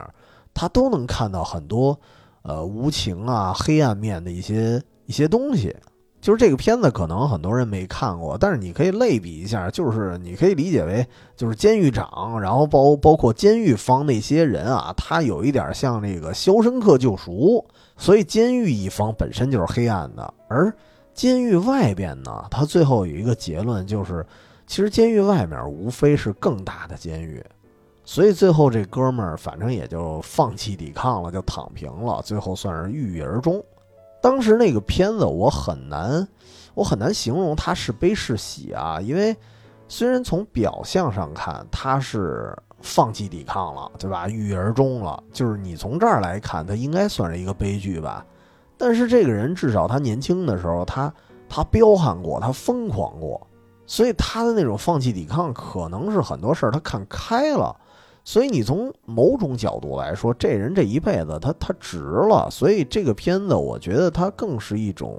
[0.55, 1.99] 他都能看到很多
[2.43, 5.75] 呃无情啊、黑暗面的一些一些东西。
[6.21, 17.67] 就是这个片子可能很多人没看过，但是你可以类比一下，就是你可以理解为就是监狱长，然后包包括监狱方那些人啊，他有一点像那个《肖申克救赎》。
[18.03, 20.75] 所以，监狱一方本身就是黑暗的，而
[21.15, 24.27] 监狱外边呢，他最后有一个结论，就是
[24.67, 27.41] 其实监狱外面无非是更大的监狱。
[28.05, 33.65] 所以最后这哥们儿反正也就放弃抵抗了，就躺平了，最后算是郁郁而终。
[34.21, 36.27] 当时那个片子我很难，
[36.75, 39.37] 我很难形容它是悲是喜啊，因为
[39.87, 42.53] 虽然从表象上看它是。
[42.83, 44.29] 放弃抵抗了，对吧？
[44.29, 48.27] 郁郁而终了，就是你从这儿来看，他应该算是一个悲剧吧。
[48.77, 51.13] 但是这个人至少他年轻的时候，他
[51.49, 53.47] 他彪悍过，他疯狂过，
[53.87, 57.75] 所以他的那种放弃抵抗，可能是很多事儿他看开了。
[58.25, 62.49] 所以你从某种角度来说，这人这一辈子他他值了。
[62.51, 65.19] 所以这个片子，我觉得它更是一种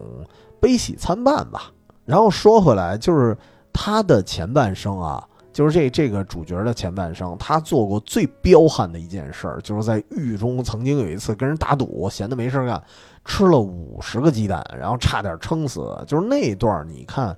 [0.59, 1.71] 悲喜参半吧。
[2.05, 3.37] 然后说回来，就是
[3.71, 5.27] 他的前半生啊。
[5.53, 12.81] 就是这这个主角的前半生，他做过最彪悍的一件事儿，就是在狱中曾经有一次跟人打赌，闲的没事干，
[13.23, 16.03] 吃了五十个鸡蛋，然后差点撑死。
[16.07, 17.37] 就是那一段，你看，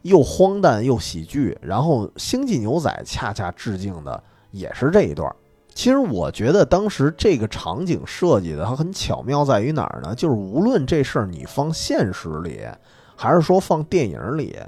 [0.00, 1.56] 又荒诞又喜剧。
[1.60, 5.30] 然后《星际牛仔》恰恰致敬的也是这一段。
[5.74, 10.14] 其实我觉得当时这个场景设计的它很巧妙，在于哪儿呢？
[10.14, 12.60] 就是无论这事儿你放现实里，
[13.14, 14.58] 还是说放电影里，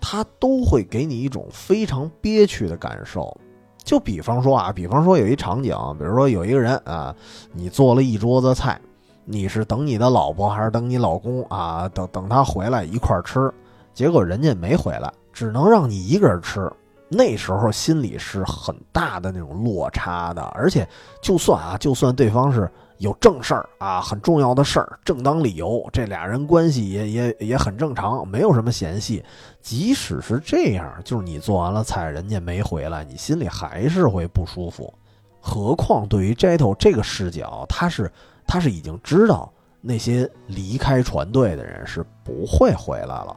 [0.00, 3.36] 它都会给你一种非常憋屈的感受。
[3.84, 7.14] 就比方说啊，比方说有一场景，比如说有一个人啊，
[7.52, 8.78] 你做了一桌子菜，
[9.24, 11.88] 你是等你的老婆还是等你老公啊？
[11.88, 13.50] 等等他回来一块儿吃，
[13.94, 16.70] 结果人家没回来，只能让你一个人吃。
[17.08, 20.86] 那时候心里是很大的那种落差的，而且
[21.22, 29.24] 就算啊，就算对方是有正事儿啊，很重要的事儿，正当理由，这俩人关系也也也很正常，没有什么嫌隙。
[29.60, 34.92] 即使是这样，就是你做完了菜，人家没回来，你心里还是会不舒服。
[35.40, 38.10] 何况对于 Jetto 这个视角，他是
[38.46, 43.36] 他是已经知道那些离开船队的人是不会回来了。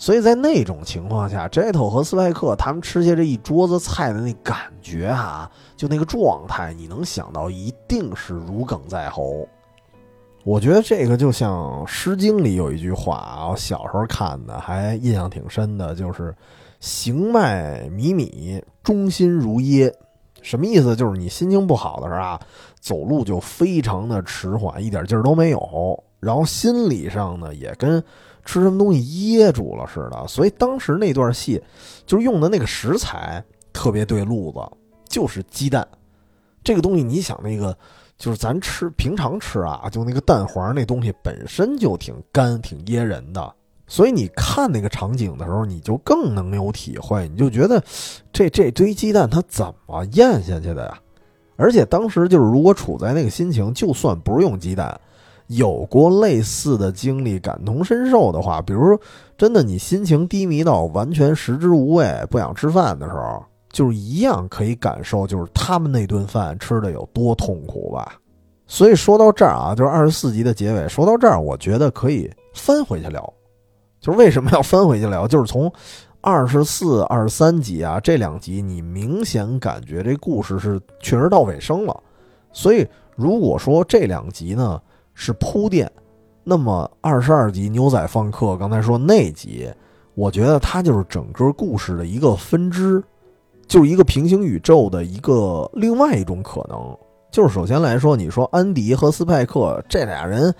[0.00, 9.46] 所以在那种情况下，JET 和斯派克他们吃下这一桌子菜的那感觉啊，就那个状态，你能想到一定是如鲠在喉。
[10.42, 16.34] 我觉得这个就像《诗经》里有一句话啊，我小时候看的还印象挺深的，就是
[16.80, 19.94] “行迈靡靡，中心如噎”。
[20.40, 20.96] 什么意思？
[20.96, 22.40] 就是你心情不好的时候啊，
[22.80, 28.02] 走路就非常的迟缓，一点劲儿都没有，然后心理上呢也跟。
[28.44, 29.00] 吃什么东西
[29.32, 31.62] 噎住了似的，所以当时那段戏
[32.06, 34.58] 就是用的那个食材特别对路子，
[35.08, 35.86] 就是鸡蛋
[36.64, 37.02] 这个东西。
[37.02, 37.76] 你想那个
[38.18, 43.54] 就是咱吃平常吃啊，就那个蛋黄那东西本身就挺干、挺噎人的，
[43.86, 47.82] 所以你看那个场景的时候，你就更能有体会，你就觉得
[48.32, 50.98] 这这堆鸡蛋它怎么咽下去的呀？
[51.56, 54.98] 而且当时就是如果处在那个心情，就算不是用鸡蛋。
[55.50, 59.00] 有过类似的经历，感同身受的话，比如说，
[59.36, 68.14] 真的你心情低迷到完全食之无味、不想吃饭的时候，就是一样可以感受，就是他们那顿饭吃的有多痛苦吧。
[68.68, 70.88] 所以说到这儿啊，就是二十四集的结尾。
[70.88, 73.20] 说到这儿，我觉得可以翻回去聊，
[74.00, 75.72] 就是为什么要翻回去聊，就是从
[76.20, 82.00] 二十四、二十三集啊这两集，你明显感觉这故事是确实到尾声了。
[82.52, 82.86] 所以
[83.16, 84.80] 如果说这两集呢，
[85.22, 85.86] 是铺垫，
[86.42, 89.70] 那么二十二集牛仔放客，刚才说那集，
[90.14, 93.04] 我觉得它就是整个故事的一个分支，
[93.68, 96.96] 就是一个平行宇宙的一个另外一种可能。
[97.30, 100.54] 就是首先来说，你说安迪和斯派克这俩人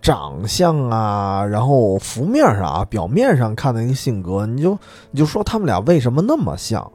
[0.00, 4.78] 长相啊，然后浮面上啊，表面上看的那个性格，你就
[5.10, 6.88] 你就说他们俩为什么那么像？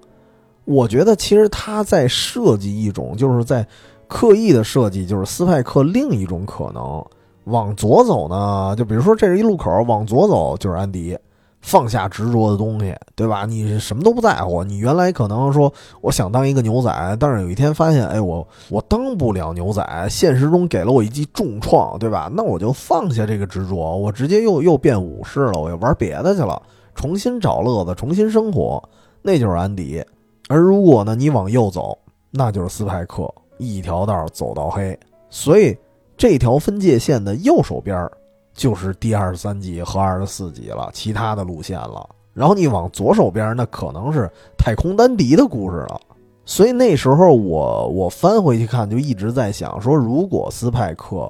[0.63, 3.67] 我觉得其实他在设计一种，就是在。
[4.09, 7.05] 刻意的设计就是斯派克另一种可能，
[7.45, 11.17] 往左走呢，就比如说这是一路口，往左走就是安迪，
[11.61, 13.45] 放下执着的东西，对吧？
[13.45, 22.31] 你什么都不在乎，你原来可能说我想当一个牛仔，但是有一天发现，哎，我我当不了牛仔，现实中给了我一记重创，对吧？
[22.33, 26.61] 那我就放下这个执着，我直接又又变武士了，我又玩别的去了，
[26.95, 28.81] 重新找乐子，重新生活，
[29.21, 30.03] 那就是安迪。
[30.47, 31.97] 而如果呢，你往右走，
[32.31, 33.31] 那就是斯派克。
[33.59, 34.97] 一条道走到黑，
[35.29, 35.77] 所以
[36.17, 38.09] 这条分界线的右手边
[38.53, 42.09] 就是第二十三集和二十四集了，其他的路线了。
[42.33, 45.99] 然后你往左手边，那可能是太空丹迪的故事了。
[46.45, 51.29] 所以那时候我我翻回去看，就一直在想说，如果斯派克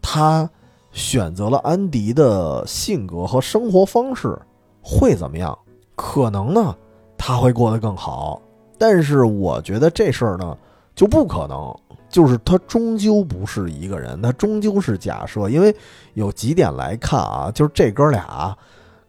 [0.00, 0.48] 他
[0.92, 4.38] 选择了安迪的性格和生活方式，
[4.80, 5.58] 会怎么样？
[5.96, 6.74] 可能呢，
[7.18, 8.40] 他会过得更好。
[8.78, 10.56] 但是我觉得这事儿呢。
[10.94, 11.74] 就不可能，
[12.08, 15.48] 就是他终究不是一个人，他终究是假设。
[15.48, 15.74] 因为
[16.14, 18.56] 有几点来看啊，就是这哥俩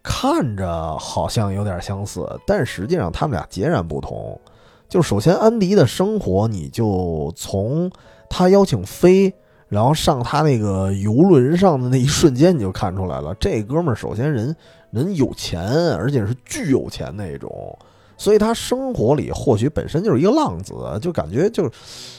[0.01, 4.39] 看着好像有点相似，但实际上他们俩截然不同。
[4.87, 7.91] 就首先安迪的生活，你就从
[8.29, 9.33] 他邀请飞，
[9.67, 14.55] 然后上他那个游轮上的那一瞬间，你就看出来了，这哥们儿首先人
[14.91, 15.61] 人有钱，
[15.95, 17.77] 而且是巨有钱那种。
[18.17, 21.69] 所以他生活里或许本身就是一个浪子，就感觉就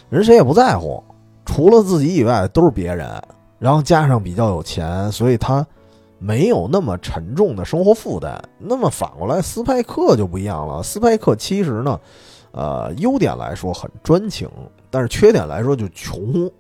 [0.09, 1.03] 人谁也不在乎，
[1.45, 3.11] 除了自己以外都是别人。
[3.59, 5.67] 然后加上比较有钱，所以他
[6.19, 8.39] 没有那么沉重的生活负担。
[8.59, 10.83] 那么反过来，斯派克就不一样了。
[10.83, 11.99] 斯派克其实呢，
[12.53, 14.47] 呃，优点来说很专情，
[14.91, 16.51] 但是缺点来说就穷。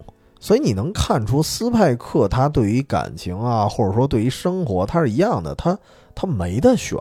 [0.40, 5.78] 所以你能看出斯派克他对于感情啊，或者说对于生活，他是一样的，他
[6.14, 6.98] 他没得选。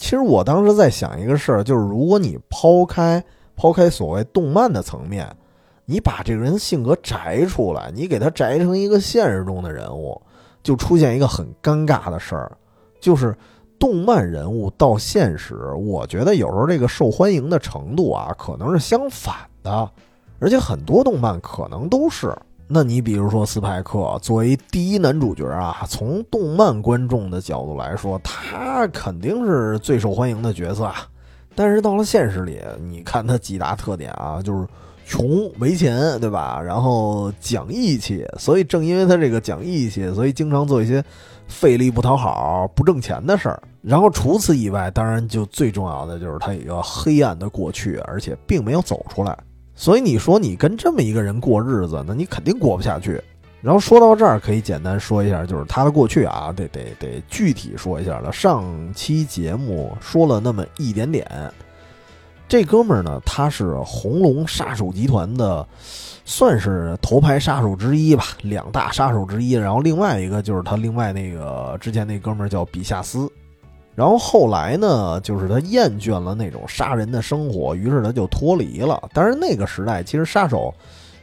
[0.00, 3.22] 其实我当时在想一个事儿，就是如果你抛开
[3.54, 5.28] 抛开所谓动漫的层面，
[5.84, 10.18] 你把这个人性格摘出来，你给他摘成一个现实中的人物，
[10.62, 12.50] 就出现一个很尴尬的事儿，
[12.98, 13.36] 就是
[13.78, 19.90] 动漫人物到现实，我觉得有时候这个受欢迎的程度啊，可能是相反的，
[20.38, 22.34] 而且很多动漫可能都是。
[22.72, 30.94] 那你比如说斯派克作为第一男主角啊，从动漫观众的角度来说，他肯定是最受欢迎的角色啊。
[31.56, 34.64] 但是到了现实里，你看他几大特点啊，就是
[35.04, 36.62] 穷没钱，对吧？
[36.62, 41.04] 然后讲义气，所以正因为他这个讲义气，所以经常做一些
[41.48, 43.60] 费力不讨好、不挣钱的事儿。
[43.82, 49.36] 然后除此以外，当然就最重要的就是他一个黑暗的过去，而且并没有走出来。
[49.80, 53.18] 所以你说你跟这么一个人过日子，那你肯定过不下去。
[53.62, 58.30] 然后说到这儿，可以简单说一下，就是他的过去啊，得得得具体说一下了。
[58.30, 58.62] 上
[58.92, 61.26] 期节目说了那么一点点，
[62.46, 65.66] 这哥们儿呢，他是红龙杀手集团的，
[66.26, 69.52] 算是头牌杀手之一吧，两大杀手之一。
[69.52, 73.26] 然后另外一个就是他另外那个之前那哥们儿叫比夏斯。
[73.94, 79.08] 然后后来呢，就是他厌倦了那种杀人的生活，于是他就脱离了。
[79.12, 80.74] 但是那个时代其实杀手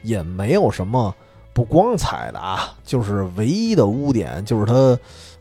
[0.03, 1.13] 也没有什么。
[1.53, 4.73] 不光彩的啊，就是唯一的污点就是他，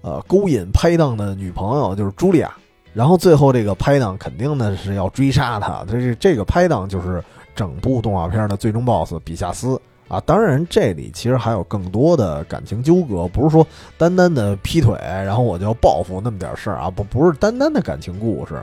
[0.01, 2.51] 呃，勾引拍档的女朋友就是茱莉亚，
[2.95, 7.23] 然后最后这个拍档肯定呢是要追杀他，他这这个拍档就是
[7.55, 10.21] 整部动画片的最终 BOSS 比夏斯啊。
[10.21, 18.63] 当然这里其实还有更多的感情纠葛，不是说单单的劈腿，然后我就要报复那么点事儿啊，不不是单单的感情故事。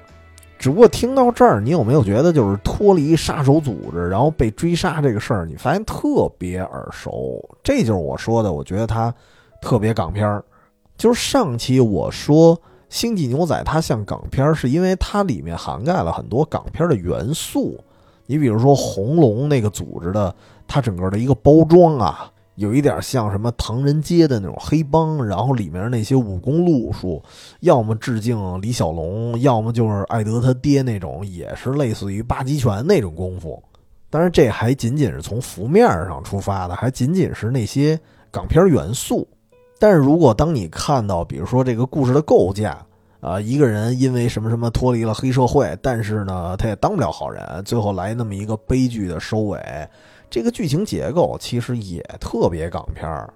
[0.60, 7.44] 只不过听到这儿，你有没有觉得就是脱离杀手组织，然后被追杀这个事儿，你发现特别耳熟？
[7.62, 9.14] 这就是我说的，我觉得它
[9.62, 10.42] 特别港片儿。
[10.96, 12.56] 就是上期我说
[12.88, 17.78] 《星际牛仔》它像港片儿，是因为它里面涵盖了很多港片的元素。
[18.26, 20.34] 你比如说红龙那个组织的，
[20.68, 22.30] 它整个的一个包装啊。
[22.56, 27.20] 有一点像什么唐人街的那种黑帮，然后里面那些武功路数，
[27.62, 33.60] 要么致敬李小龙，要么就是艾德他爹那种，也是类似于八极拳那种功夫。
[34.12, 38.00] 当然，这还仅仅是从浮面上出发的，还仅仅是那些
[38.30, 39.28] 港片元素。
[39.80, 42.78] 但是如果当你看到，比如说这个故事的构架，
[43.20, 49.60] 啊，一个人因为什么什么脱离了黑社会，但是呢，他也当不了好人，最后来那么一个悲剧的收尾。
[50.34, 53.32] 这个剧情结构其实也特别港片儿，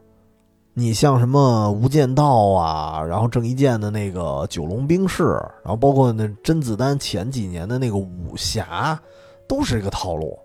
[0.74, 2.24] 你像什么《无间道》
[2.56, 5.24] 啊，然后郑伊健的那个《九龙冰室》，
[5.64, 9.00] 然后包括那甄子丹前几年的那个武侠，
[9.48, 10.40] 都是这个套路。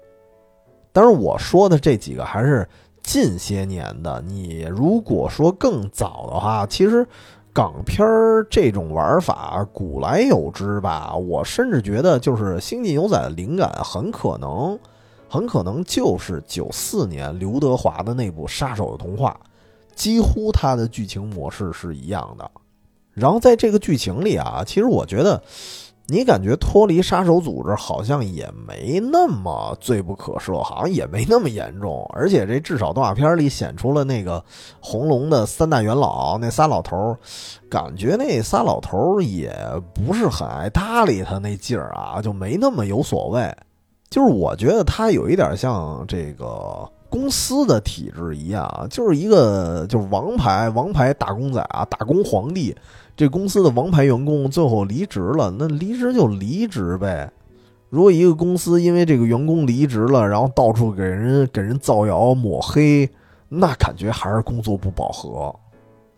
[0.92, 2.68] 但是我说的这几个还是
[3.02, 7.08] 近些年的，你如果说更早的话，其实
[7.54, 11.16] 港片儿这种玩法古来有之吧。
[11.16, 14.78] 我甚至觉得，就是《星际牛仔》的灵感很可能。
[15.32, 19.34] 很可能就是九四年刘德华的那部《杀手的童话》，
[19.96, 22.50] 几乎它的剧情模式是一样的。
[23.14, 25.42] 然后在这个剧情里啊，其实我觉得，
[26.06, 32.06] 你感觉脱离杀手组织好像也没那么罪不可赦，好像也没那么严重。
[32.12, 34.44] 而且这至少动画片里显出了那个
[34.80, 37.16] 红龙的三大元老那仨老头，
[37.70, 39.50] 感觉那仨老头也
[39.94, 43.50] 不是很爱搭理他那劲儿啊，就没那么有所谓。
[44.12, 52.76] 就是我觉得他有一点像这个公司的体制一样啊，就是一个就是王牌王牌打工仔啊，打工皇帝。
[53.16, 57.32] 这公司的王牌员工最后离职了，那离职就离职呗。
[57.88, 63.08] 如果一个公司因为这个员工离职了，然后到处给人给人造谣抹黑，
[63.48, 65.54] 那感觉还是工作不饱和。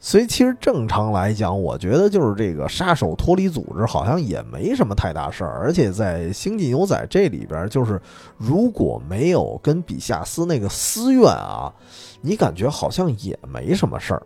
[0.06, 5.58] 所以，其实正常来讲，我觉得就是这个杀手脱离组织好像也没什么太大事儿。
[5.62, 7.98] 而且在《星际牛仔》这里边，就是
[8.36, 11.72] 如果没有跟比夏斯那个私怨啊，
[12.20, 14.22] 你感觉好像也没什么事儿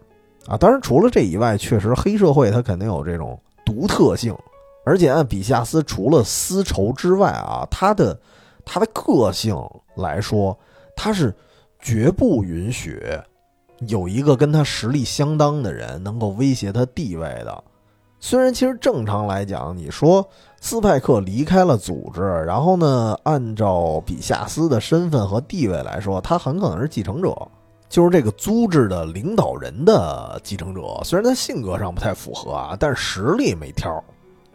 [0.48, 0.56] 啊。
[0.56, 4.36] 当然，除了这以外，确实黑社会它肯定有这种独特性。
[4.84, 8.20] 而且按比夏斯除了私仇之外啊，他的
[8.64, 9.56] 他的个性
[9.94, 10.58] 来说，
[10.96, 11.32] 他是
[11.78, 13.00] 绝不允许。
[13.86, 17.62] 有一个跟他实力相当的人能够威胁他地位的，
[18.18, 20.28] 虽然其实正常来讲，你说
[20.60, 27.32] 斯派克离开了组织，然后呢，按照比夏斯的身份和地位来说，他很可能是继承者，
[27.88, 31.00] 就是这个组织的领导人的继承者。
[31.04, 34.02] 虽然他性格上不太符合啊，但是实力没挑。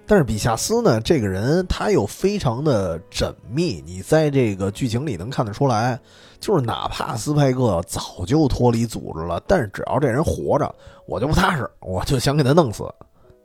[0.06, 5.98] 但是比夏斯呢，这个人他又非常的缜密，你在这个剧情里能看得出来。
[6.44, 10.76] 就是哪怕斯派克早就脱离组织了，但是只要这人活着，
[11.08, 12.84] 我就不踏实，我就想给他弄死。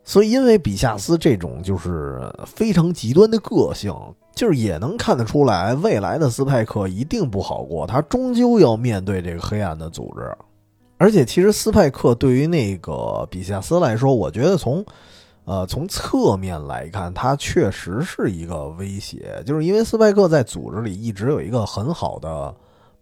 [0.02, 3.94] 所以，因为比夏斯这种就是非常极端的个性，
[4.34, 10.36] 就是也能看得出来，未来的斯派克一定不好过，他终究要面对这个黑暗的组织。
[10.96, 14.84] 而且，其实斯派克对于那个比夏斯来说，我觉得从
[15.44, 22.54] 呃，从侧面来看，他确实是一个威胁，就是因为斯派克在组织里一直有一个很好的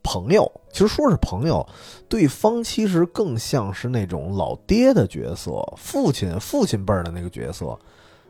[0.07, 1.66] 朋友，其实说是朋友，
[2.09, 7.76] 对方其实更像是那种老爹的角色，父亲父亲辈儿的那个角色。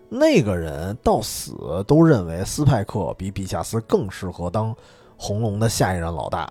[0.08, 4.74] 那个人到死都认为斯派克比比夏斯更适合当
[5.16, 6.50] 红龙的下一任老大，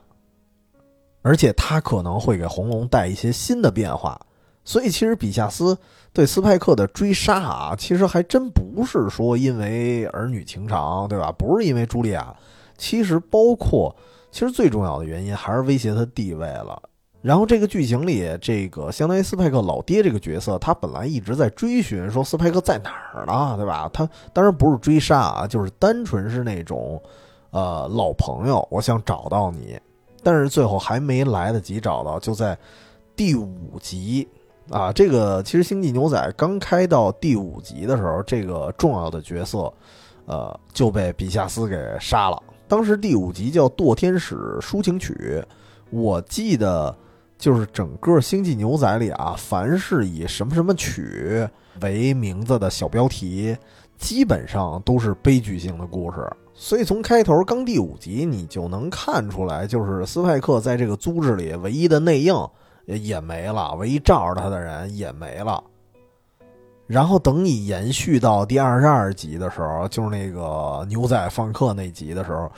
[1.21, 4.19] 而且他可能会给红龙带一些新的变化。
[4.67, 5.78] 所以，其实比夏斯
[6.11, 11.32] 对斯派克的追杀啊，其实还真不是说因为儿女情长，对吧？
[11.32, 12.36] 不是因为茱莉亚，
[12.78, 13.95] 其实包括，
[14.36, 16.77] 其实最重要的原因还是威胁他地位了。
[17.21, 23.89] 然后，这个剧情里，这个相当于斯派克老爹这个角色，他本来一直在追寻，说斯派克在哪儿呢，对吧？
[23.93, 27.01] 他当然不是追杀啊，就是单纯是那种，
[27.51, 29.79] 呃，老朋友，我想找到你，
[30.21, 32.57] 但是最后还没来得及找到，就在
[33.15, 34.27] 第五集。
[34.69, 39.71] 啊，这个其实《星际牛仔》刚开到第五集的时候，这个重要的角色，
[40.25, 42.43] 呃，就被比夏斯给杀了。
[42.68, 45.13] 当时第五集叫《堕天使抒情曲》，
[45.91, 46.95] 我记得
[47.38, 51.47] 就是整个《星际牛仔》里啊，凡是以什么什么曲
[51.82, 53.55] 为名字的小标题，
[53.97, 56.28] 基本上都是悲剧性的故事。
[56.53, 62.34] 所以从开头刚第五集，你就能看出来，就是斯派克在这个组织里唯一的内应。
[62.88, 65.63] 也没了，唯一罩着他的人也没了。
[66.88, 72.51] 然后等你延续到第二十二集的时候，就是那个牛仔放客那集的时候，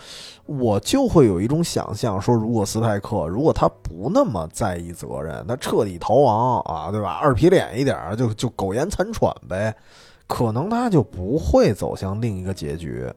[0.45, 7.19] 我就会有一种想象，说如果斯派克如果他不那么在意责任，他彻底逃亡啊，对吧？
[7.23, 9.73] 二皮脸一点，就就苟延残喘呗，
[10.27, 13.09] 可能他就不会走向另一个结局。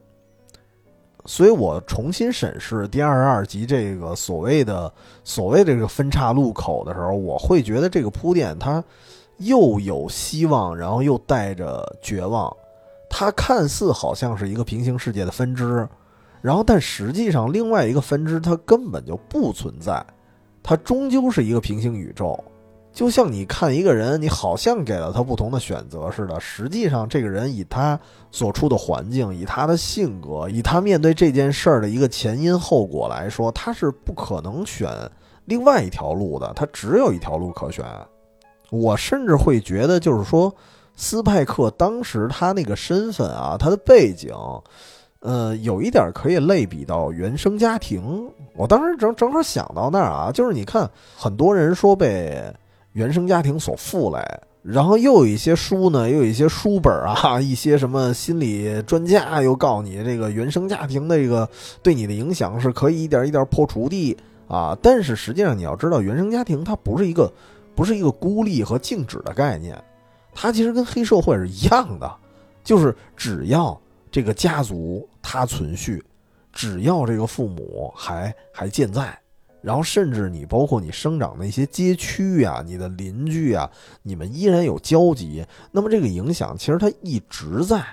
[1.25, 4.91] 所以我重新审视第二十二集这个所谓的
[5.23, 8.83] 所谓这个分岔路口的时候，我会觉得这个铺垫它
[9.37, 12.55] 又有希望，然后又带着绝望。
[13.09, 15.87] 它看似好像是一个平行世界的分支，
[16.41, 20.05] 然后但实际上另外一个分支它根本就不存在，
[20.63, 22.41] 它终究是一个平行宇宙。
[22.93, 27.97] 就像你看一个人，你好像给了他不同的选择似的，实际上这个人以他
[28.31, 34.89] 所处的环境、以他的性格、以他面对这件事儿的一个前因后果来说，他是不可能选
[35.45, 37.85] 另外一条路的，他只有一条路可选。
[38.71, 40.51] 我甚至会觉得，就是说，
[40.95, 44.33] 斯派克当时他那个身份啊，他的背景，
[45.19, 48.27] 呃，有一点可以类比到原生家庭。
[48.55, 52.51] 我当时正正好想到那儿啊，就是你看，很多人说被。
[52.93, 54.19] 原生家庭所负累，
[54.61, 61.47] 然后又有一些书呢，又有一些书本啊，一些什么心理专家又告诉你，这个原生家庭的这个
[61.81, 64.77] 对你的影响是可以一点一点破除的啊。
[64.81, 67.31] 但是实际上你要知道，原生家庭它不是一个
[67.75, 69.81] 不是一个孤立和静止的概念，
[70.33, 72.17] 它其实跟黑社会是一样的，
[72.63, 73.79] 就是只要
[74.11, 76.03] 这个家族它存续，
[76.51, 79.17] 只要这个父母还还健在。
[79.61, 83.69] 然后，甚至你包括你生长的一些街区啊，你的邻居啊，
[84.01, 85.45] 你们依然有交集。
[85.71, 87.85] 那么，这个影响其实它一直在。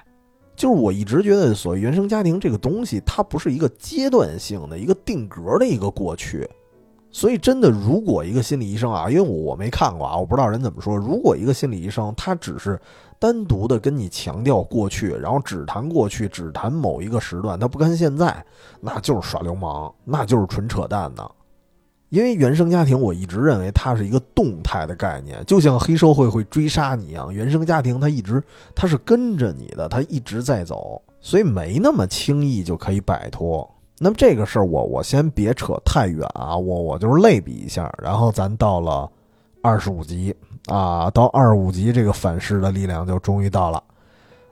[0.56, 6.48] 就是我一直觉得，所谓原生家庭这个东西，它不是一个阶段性的一个定格的一个过去。
[7.10, 10.96] 所以，真的，如果一个心理医生啊，因为我没看过啊，我不知道人怎么说。
[10.96, 12.78] 如果一个心理医生他只是
[13.18, 18.44] 单独的跟你强调过去，然后只谈过去，只谈某一个时段，他不看现在，
[18.80, 21.30] 那就是耍流氓，那就是纯扯淡的。
[22.10, 28.42] 因为原生家庭，我一直认为它是一个动态的概念，就像黑社会会追杀你一样，原生家庭它一直
[28.74, 33.70] 它是跟着你的，它一直在走，所以没那么轻易就可以摆脱。
[33.98, 39.10] 那么这个事儿，我我先别扯太远啊，我我就是类比一下，然后咱到了
[39.62, 40.34] 二十五集
[40.66, 43.82] 啊，到二十五集这个反噬的力量就终于到了。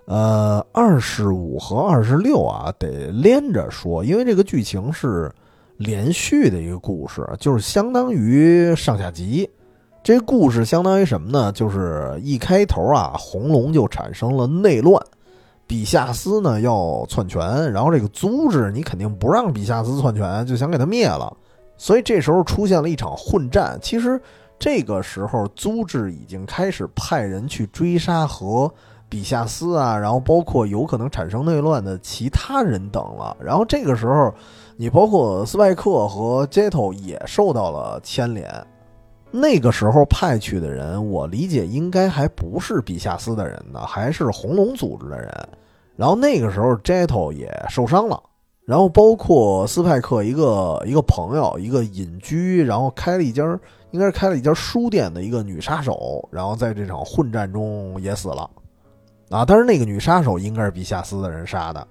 [0.07, 5.33] 呃，二十五和二十六啊，得连着说，因为这个剧情是。
[5.79, 9.47] 连续的一个故事，就是相当于上下集。
[10.03, 11.53] 这故事相当于什么呢？
[11.53, 14.99] 就是一开头啊，红龙就产生了内乱，
[15.67, 21.35] 比夏斯呢要篡权，然后这个组织你肯定不让比夏斯篡权，就想给他灭了。
[21.77, 23.79] 所以这时候出现了一场混战。
[23.83, 24.21] 其实
[24.59, 28.73] 这个时候，组织已经开始派人去追杀和
[29.09, 33.37] 比夏斯啊，然后包括有可能产生内乱的其他人等了。
[33.41, 34.33] 然后这个时候。
[34.79, 38.47] 你包括斯派克和杰托也受到了牵连，
[39.31, 45.49] 那个时候派去的人，我理解应该还不是比夏斯的人呢，还是红龙组织的人。
[45.97, 48.23] 然后那个时候杰托也受伤了，
[48.65, 53.43] 然后包括斯派克一个一个朋友，一个隐居，然后开了一家，
[53.91, 58.49] 应该是开了一家书店的一个女杀手，然后在这场混战中也死了。
[59.31, 61.87] 啊，但是那个女杀手应该是比夏斯的人杀的。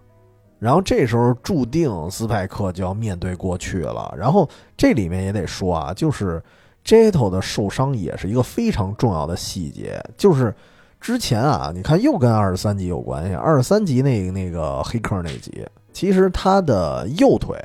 [0.57, 4.13] 然后这时候注定斯派克就要面对过去了。
[4.17, 6.41] 然后这里面也得说啊，就是
[6.85, 10.53] Jetto 的受伤也是一个非常重要的细节，就是
[11.01, 13.33] 之前啊，你看又跟二十三集有关系。
[13.33, 17.57] 二十三集那个那个黑客那集，其实他的右腿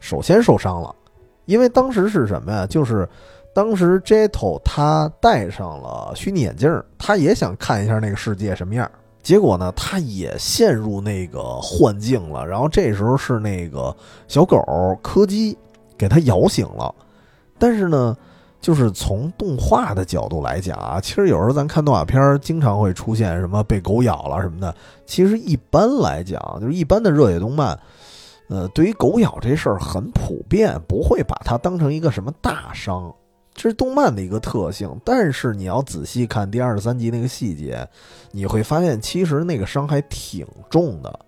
[0.00, 0.94] 首先受伤了，
[1.44, 2.66] 因为当时是什么呀？
[2.66, 3.08] 就是
[3.54, 8.90] 当时 Jetto 他戴上了虚拟眼镜，他也想看一下那个世界什么样。
[9.22, 12.46] 结果呢，他也陷入那个幻境了。
[12.46, 13.96] 然后这时候是那个
[14.28, 14.60] 小狗
[15.02, 15.56] 柯基
[15.96, 16.94] 给他摇醒了。
[17.58, 18.16] 但是呢，
[18.60, 24.74] 就是从动画的角度来讲啊，其实有时候咱看动画片儿，经常会出现什么被狗咬了什么的。
[25.04, 27.78] 其实一般来讲，就是一般的热血动漫，
[28.48, 33.14] 呃，对于狗咬这事儿很普遍，不会把它当成一个什么大伤。
[33.54, 37.88] 这是动漫的一个特性，但是你要仔细看第二十三集那个细节，
[38.30, 41.20] 你会发现其实那个伤还挺重的，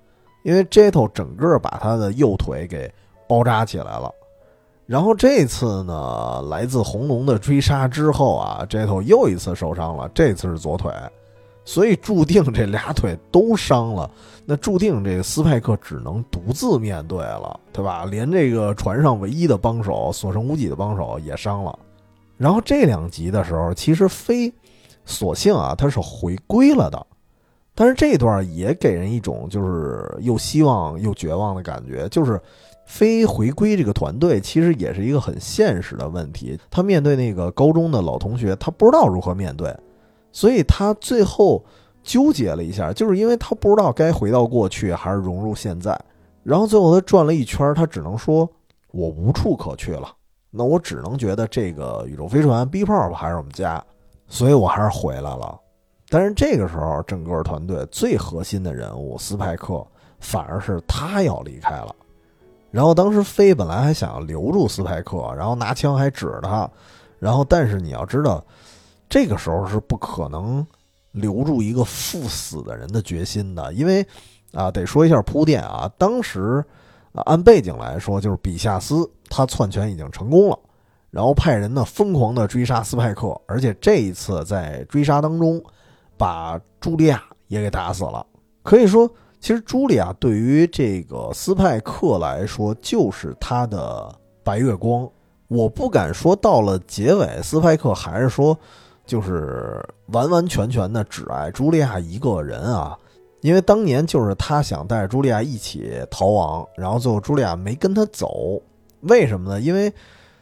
[0.42, 2.92] 因为 Jeto 整个把他的右腿给
[3.26, 4.12] 包扎起来了。
[4.88, 10.90] 然后这次呢，来自红龙的追杀之后啊，Jetto 又一次受伤了，这次是左腿，
[11.62, 14.10] 所以注定这俩腿都伤了。
[14.46, 18.06] 那注定这个斯派克只能独自面对了，对吧？
[18.06, 21.78] 连这个船上唯一的帮手、所剩无几的帮手也伤了。
[22.38, 24.50] 然后这两集的时候，其实飞，
[25.04, 27.06] 索性啊，他是回归了的，
[27.74, 32.08] 但是这段也给人一种就是又希望又绝望的感觉。
[32.08, 32.40] 就是
[32.88, 36.58] 非回归这个团队，其实也是一个很现实的问题。
[36.70, 39.72] 他面对那个高中的老同学，他不知道如何面对，
[40.32, 41.62] 所以他最后
[42.02, 45.96] 纠结了一下，就是因为他不知道该回到过去还是融入现在。
[46.42, 48.48] 然后最后他转了一圈，他只能说
[48.90, 50.10] ：“我无处可去了。”
[50.50, 53.84] 那我只能觉得这个宇宙飞船 B 炮还是我们家，
[54.28, 55.60] 所以我还是回来了。
[56.08, 59.86] 但是这个时候，整个团队最核心的人物斯派克
[60.20, 61.94] 反而是他要离开了。
[62.78, 66.70] 然后当时飞本来还想要留住斯派克，然后拿枪还指着他。
[67.18, 68.40] 然后但是你要知道，
[69.08, 70.64] 这个时候是不可能
[71.10, 74.06] 留住一个赴死的人的决心的，因为
[74.52, 76.64] 啊，得说一下铺垫啊，当时。
[77.24, 80.56] 按背景来说，就是比夏斯他篡权已经成功了，
[81.10, 85.60] 然后派人呢疯狂的追杀斯派克，而且这一次在追杀当中，
[86.16, 88.24] 把茱莉亚也给打死了。
[88.62, 89.10] 可以说，
[89.40, 95.08] 其实茱莉亚对于这个斯派克来说就是他的白月光。
[95.46, 98.58] 我不敢说到了结尾，斯派克还是说
[99.06, 102.98] 就是完完全全的只爱茱莉亚一个人啊。
[103.40, 108.60] 因为当年就是他想带着茱莉亚一起逃亡，然后最后茱莉亚没跟他走，
[109.02, 109.60] 为什么呢？
[109.60, 109.90] 因为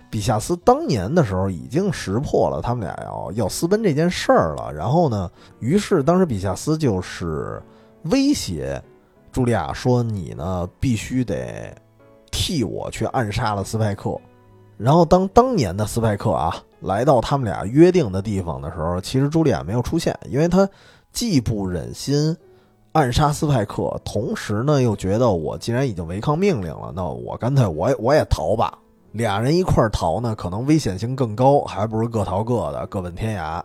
[0.08, 4.72] 比夏斯当年的时候已经识破了他们俩要要私奔这件事儿了。
[4.72, 5.30] 然后呢，
[5.60, 7.62] 于是当时比夏斯就是
[8.10, 8.82] 威胁
[9.32, 11.74] 茱莉亚说：“你呢必须得
[12.30, 14.18] 替我去暗杀了斯派克。”
[14.78, 20.68] 然后当当年的斯派克啊来到他们俩约定的地方的时候，其实茱莉亚没有出现，因为他
[21.12, 22.36] 既不忍心。
[22.92, 28.78] 暗杀斯派克，同时呢又觉得我既然已经违抗命令了，那我干脆我也我也逃吧。
[29.12, 33.62] 俩人一块逃呢，可能危险性更高，还不如各逃各的，各奔天涯。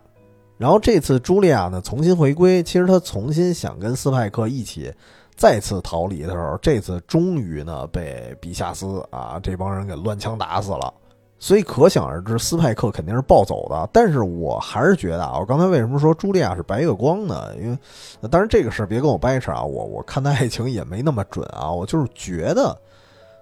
[0.62, 4.94] 然后这次茱莉亚呢重新回归，其实她重新想跟斯派克一起
[5.36, 10.94] 再次逃离的时候，这次终于呢被比夏斯啊这帮人给乱枪打死了。
[11.40, 13.90] 所以可想而知，斯派克肯定是暴走的。
[13.92, 17.50] 但是我还是觉得啊，我刚才为什么说茱莉亚是白月光呢？
[17.60, 21.72] 因为，当然这个事儿别跟我掰扯啊，我我看待爱情也没那么准啊。
[21.72, 22.80] 我就是觉得，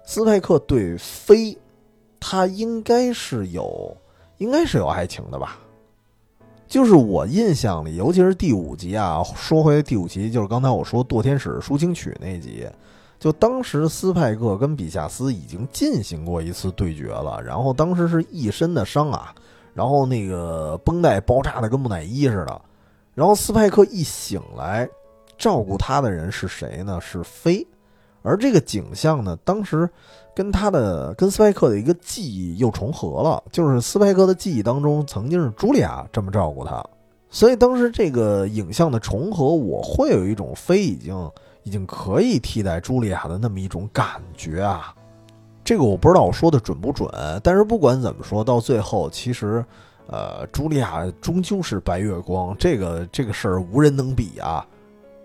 [0.06, 1.54] 斯派克对飞，
[2.18, 3.94] 他应该是有，
[4.38, 5.58] 应该是有爱情的吧。
[6.70, 12.64] 就是我印象里，尤其是第五集啊，说回第五集，就是刚才我说堕天使抒情曲那集。
[13.18, 19.34] 就当时斯派克跟比夏斯已经进行过一次对决了，然后当时是一身的伤啊，
[19.74, 22.60] 然后那个绷带包扎的跟木乃伊似的，
[23.16, 24.88] 然后斯派克一醒来，
[25.36, 27.00] 照顾他的人是谁呢？
[27.00, 27.66] 是飞，
[28.22, 29.90] 而这个景象呢，当时
[30.40, 36.82] 跟他的跟斯派克的一个记忆又重合了，就是斯派克的记忆当中曾经是茱莉亚这么照顾他，
[37.28, 41.30] 所以当时这个影像的重合，我会有一种非已经。
[41.62, 44.94] 已经可以替代茱莉亚的那么一种感觉啊，
[45.62, 47.06] 这个我不知道我说的准不准，
[47.44, 49.62] 但是不管怎么说，到最后其实，
[50.06, 54.66] 呃，茱莉亚终究是白月光，这个这个事儿无人能比啊。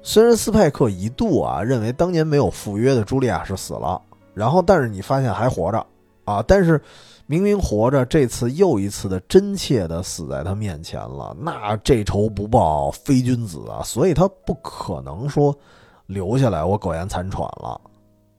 [0.03, 3.99] 虽然斯派克一度啊认为当年没有赴约的茱莉亚是死了，
[4.35, 5.83] 然后但是你发现还活着，
[6.25, 6.79] 啊，但是
[7.25, 13.81] 明明活着，这次又一次的真切的死在他面前了，那这仇不报非君子啊！
[13.83, 15.57] 所以他不可能说
[16.05, 17.79] 留下来，我苟延残喘了。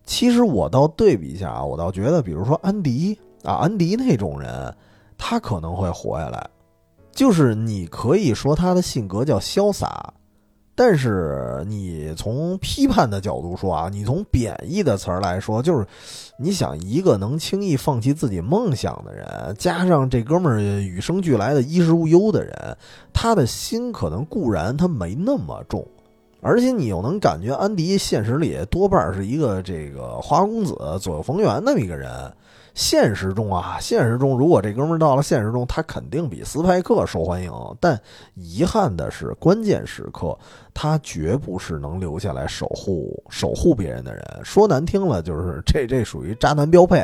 [0.04, 4.72] 其实我倒对比一下啊，我倒觉得，比如说安迪啊，安迪那种人，
[5.18, 6.48] 他可能会活下来。
[7.10, 10.12] 就是你可以说他的性格叫潇洒，
[10.76, 15.86] 但是你从批判的角度说啊，你从贬义的词儿来说，就是
[16.38, 22.76] 你想一个能轻易放弃自己梦想的人，加上这哥们儿与生俱来的衣食无忧的人，
[23.12, 25.82] 他的心可能固然他没那么重，
[26.40, 32.10] 而且你又能感觉安迪现实里多半是一个这个花花公子、左右逢源那么一个人。
[32.74, 37.50] 现实中啊，现实中，如果这哥们儿到了现实中，他肯定比斯派克受欢迎。
[37.80, 37.98] 但
[38.34, 40.38] 遗憾的是，关键时刻
[40.74, 44.22] 他绝不是能留下来守护守护别人的人。
[44.44, 47.02] 说难听了，就是 这这属于渣男标配。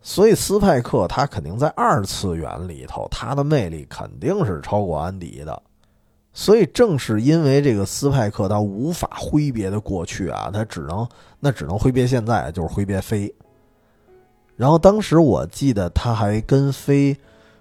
[0.00, 5.62] 所以斯派克他肯定在二次元里头，他的魅力肯定是超过安迪的。
[6.36, 11.08] 所以正是因为这个斯派克他无法挥别的过去啊，他只能
[11.38, 13.32] 那只能挥别现在，就是挥别飞。
[14.56, 17.16] 然后当时我记得他还跟飞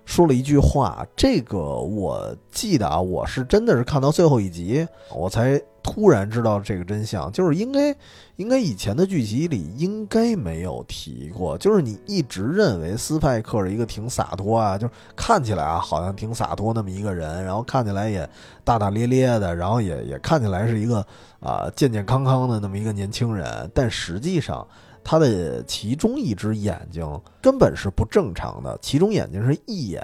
[0.05, 7.95] 说了一句话，这个我记得啊，我是真的是看到最后一集，我才突然知道这个真相，就是应该
[8.37, 18.27] 应该以前的剧集里应该没有提过，就是你一直认为斯派克是一个挺洒脱啊，就是看起来啊好像挺洒脱那么一个人，然后看起来也
[18.63, 21.05] 大大咧咧的，然后也也看起来是一个
[21.39, 24.65] 啊健健康康的那么一个年轻人，但实际上。
[25.05, 27.05] 他的其中一只眼睛
[27.41, 30.01] 根本是不正常的，其中眼睛是异眼，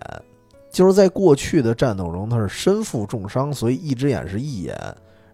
[0.69, 4.77] 就是在过去的战斗中他是身负重伤，所以一只眼是异眼。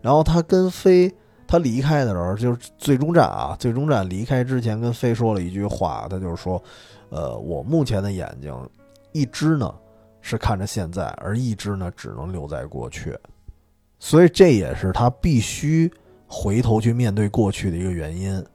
[0.06, 1.12] 然后他跟飞
[1.48, 6.62] 他离开的时候，就是最终战啊，最终战离开之前跟飞说了一句话，他就是说，
[7.10, 8.56] 呃，我目前的眼睛
[9.14, 9.74] 一只呢
[10.22, 13.18] 是看着现在，而一只呢只能留在过去，
[13.98, 15.92] 所以这也是他必须
[16.28, 18.46] 回头去面对过去的一个原因。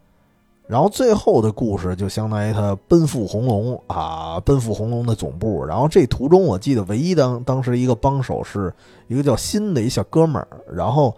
[0.71, 5.64] 然后最后的故事就相当于他奔赴红龙啊，奔赴红龙的总部。
[5.64, 8.73] 然后这途中，我记得唯一当当时一个帮手是
[9.09, 10.47] 一个叫新的一小哥们儿。
[10.73, 11.12] 然后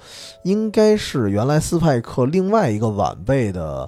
[0.45, 3.87] 应该是原来斯派克另外一个晚辈的，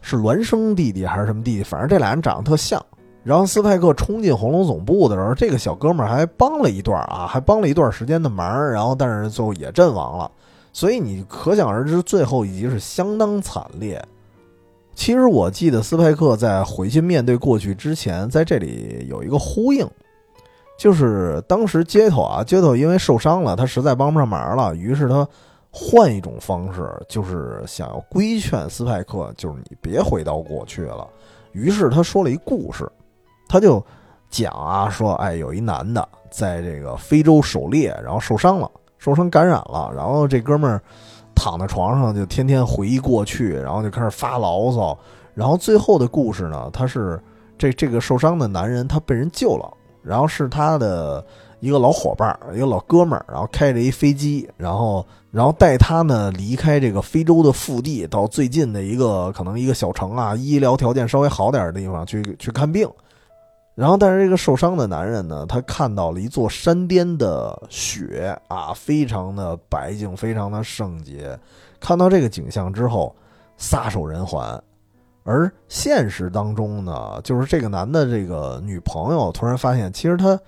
[0.00, 1.62] 是孪生弟弟还是什么弟弟？
[1.62, 2.82] 反正这俩人长得特像。
[3.22, 8.66] 然后斯派克冲进红龙总部的时候，这个小哥们儿还帮了一段啊，还帮了一段时间的忙。
[8.70, 10.30] 然后但是最后也阵亡了。
[10.72, 14.02] 所以你可想而知，最后一集是相当惨烈。
[14.94, 19.86] 其实我记得斯派克在回去面对过去之前，在这里有一个呼应，
[20.78, 25.26] 就是当时街头啊，街头因为受伤了，他实在帮不上忙了，于是他
[25.70, 31.06] 换一种方式，就是想要规劝斯派克，就是你别回到过去了。
[31.52, 32.90] 于是他说了一故事，
[33.48, 33.84] 他就
[34.30, 40.80] 讲啊，说哎，有一男的在这个非洲狩猎，然后受伤了，受伤感染了，然后这哥们儿。
[41.44, 44.98] 躺在床上就天天回忆过去，然后就开始发牢骚，
[45.34, 47.22] 然后最后的故事呢，他是
[47.58, 49.70] 这这个受伤的男人，他被人救了，
[50.02, 51.22] 然后是他的
[51.60, 62.88] 一个老伙伴，一个老哥们儿，然后开着一飞机，然后然后带他呢离开这个非洲的腹地，到最近的一个可能一个小城啊，医疗条件稍微好点的地方去去看病。
[63.74, 71.36] 然后，但是这个受伤的男人呢，他看到了一座山巅的雪啊，非常的白净，非常的圣洁。
[71.80, 73.12] 看到这个景象之后，
[73.56, 74.62] 撒手人寰。
[75.24, 80.38] 而现实当中呢，就是这个男的这个女朋友突然发现，其实他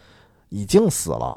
[0.50, 1.36] 已经死了，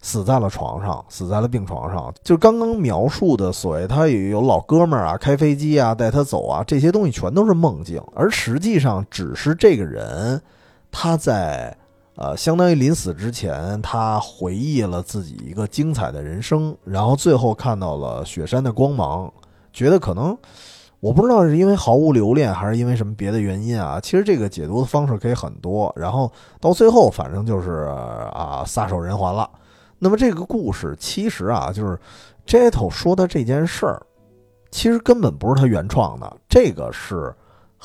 [0.00, 2.10] 死在了床上，死在了病床上。
[2.22, 10.40] 就刚刚描述的所谓他有老哥们儿啊，开飞机啊，带他走啊，这些东西全都是梦境，而实际上只是这个人。
[10.98, 11.76] 他在，
[12.14, 19.30] 呃，相当于临死之前，他回忆了自己一个精彩的人生，然后最后看到了雪山的光芒，
[19.74, 20.34] 觉得可能，
[20.98, 24.00] 我不知道是因为毫无留恋，还是因为什么别的原因啊。
[24.00, 27.90] 其实这个解读的方式可以很多，然后到最后，反正就是
[28.32, 29.46] 啊，撒手人寰了。
[29.98, 32.00] 那么这个故事其实啊，就是
[32.46, 34.00] Jetto 说的这件事儿，
[34.70, 37.36] 其实根本不是他原创的，这个是。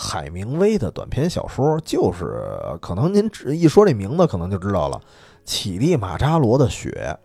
[0.04, 2.50] 海明威的短篇小说就是，
[2.82, 4.98] 可能您只一说这名字，可能就知道了，
[5.46, 7.16] 《乞力马扎罗的雪》。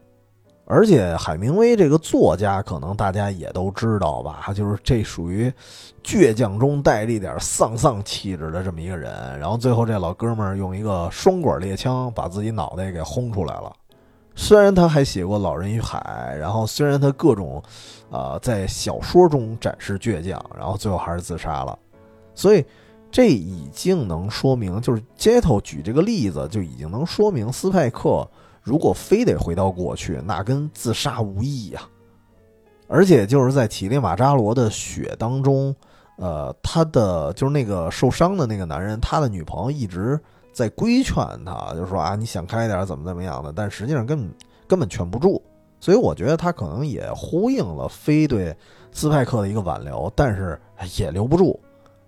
[0.67, 5.51] 而且海明威这个作家，可能大家也都知道吧，就是这属于
[6.03, 9.39] 倔强中带着一点丧丧气质的这么一个人。
[9.39, 13.73] 然后最后这老哥们儿用一个双管猎枪把自己脑袋给轰出来了。
[14.35, 17.63] 虽然他还写过《老人与海》，然后虽然他各种，
[18.11, 21.79] 呃，在小说中展示倔强，然后最后还是自杀了。
[22.37, 22.65] 所以
[23.11, 28.25] 这已经能说明，就是街头举这个例子就已经能说明，斯派克
[28.63, 31.81] 如果非得回到过去，那跟自杀无异呀。
[32.89, 35.75] 而且就是在乞力马扎罗的血当中，
[36.19, 40.21] 呃，他的就是那个受伤的那个男人，他的女朋友一直
[40.53, 44.31] 在规劝他，就说啊，你想开点，怎么怎么样的，但实际上根本
[44.69, 45.43] 根本劝不住。
[45.81, 48.57] 所以我觉得他可能也呼应了非对
[48.93, 50.59] 斯派克的一个挽留，但是
[50.97, 51.59] 也留不住。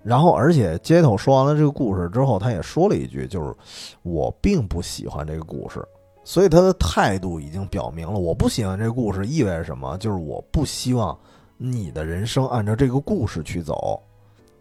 [0.03, 3.55] 然后，而且街头说完了这个故事之后，他也说了一句，就是
[4.03, 5.85] 我并不喜欢这个故事。
[6.25, 11.19] 所以他的态度已经表明了，我不喜欢这个故事意味着什么，就是我不希望
[11.57, 14.01] 你的人生按照这个故事去走。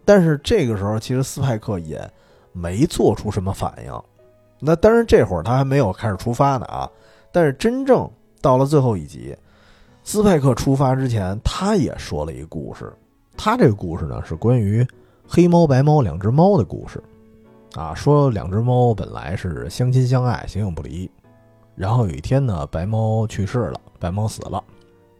[0.05, 2.09] 但是这个时候，其实斯派克也
[2.53, 4.01] 没做出什么反应。
[4.59, 6.89] 那当然，这会儿他还没有开始出发呢啊。
[7.31, 8.09] 但是真正
[8.41, 9.35] 到了最后一集，
[10.03, 12.91] 斯派克出发之前，他也说了一个故事。
[13.35, 14.87] 他这个故事呢，是关于
[15.27, 17.03] 黑猫白猫两只猫的故事
[17.75, 17.93] 啊。
[17.93, 21.09] 说两只猫本来是相亲相爱，形影不离。
[21.75, 24.63] 然后有一天呢，白猫去世了，白猫死了，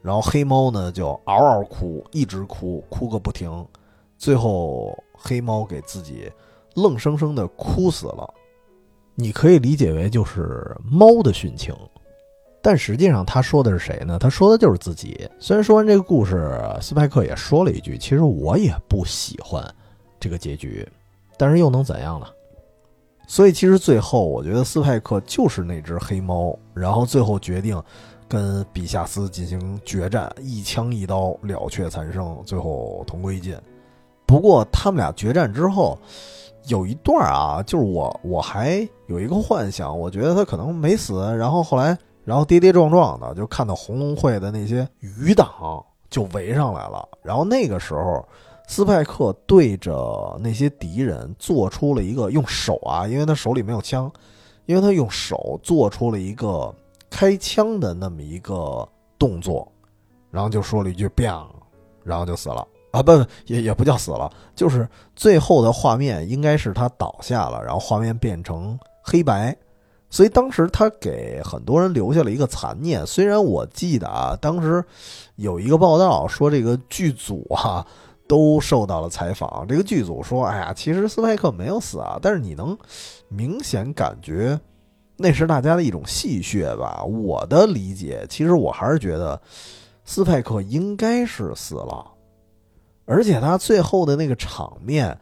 [0.01, 3.63] 然后黑猫呢就嗷嗷哭，一直哭，哭个不停，
[4.17, 6.31] 最后黑猫给自己
[6.73, 8.27] 愣生生的哭死了。
[9.13, 11.75] 你可以理解为就是猫的殉情，
[12.61, 14.17] 但实际上他说的是谁呢？
[14.17, 15.29] 他说的就是自己。
[15.39, 19.63] 虽然说完这个故事，斯派克也说了一句：“其实我也不喜欢
[20.19, 20.87] 这个结局，
[21.37, 22.27] 但是又能怎样呢？”
[23.29, 27.83] 所以，其实最后，我觉得斯派克就是那只黑猫，然后最后决定
[28.25, 33.57] 跟比夏斯进行决战，一枪一刀了却残生，最后同归于尽。
[34.25, 35.99] 不过，他们俩决战之后，
[36.67, 48.25] 有一段啊，就是我我还有一个幻想，我觉得他可能没死，然后后来，然后跌跌撞撞的就看到红龙会的那些余党就围上来了，然后那个时候。
[48.69, 54.11] 斯派克对着那些敌人做出了一个用手啊，因为他手里没有枪，
[54.65, 56.71] 因为他用手做出了一个
[57.09, 58.87] 开枪的那么一个
[59.17, 59.71] 动作，
[60.29, 61.47] 然后就说了一句 “bang”，
[62.03, 63.01] 然后就死了啊！
[63.01, 63.11] 不，
[63.45, 69.55] 也也不叫死了，就是最后的画面应该是他倒下了，然后画面变成黑白，
[70.09, 73.07] 所以当时他给很多人留下了一个残念。
[73.07, 74.83] 虽然我记得啊，当时
[75.37, 77.87] 有一个报道说这个剧组啊。
[78.27, 79.65] 都受到了采访。
[79.67, 82.77] 这个剧组说：“哎呀，其实斯派克没有死啊，但是你能
[83.29, 84.59] 明显感觉
[85.15, 89.41] 那是大家的一种戏谑吧？”我的理解，其实我还是觉得
[90.05, 92.05] 斯派克应该是死了，
[93.05, 95.17] 而且他最后的那个场面，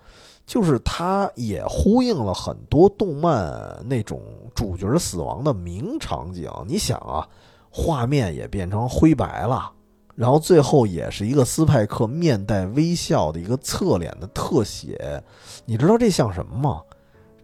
[0.46, 4.22] 就是他也呼应了很多动漫那种
[4.54, 6.52] 主角死亡的名场景。
[6.68, 7.28] 你想啊，
[7.70, 9.72] 画面也变成灰白了。
[10.16, 15.22] 然后最后也是一个斯派克面带微笑的一个侧脸的特写，
[15.66, 16.82] 你知道这像什么吗？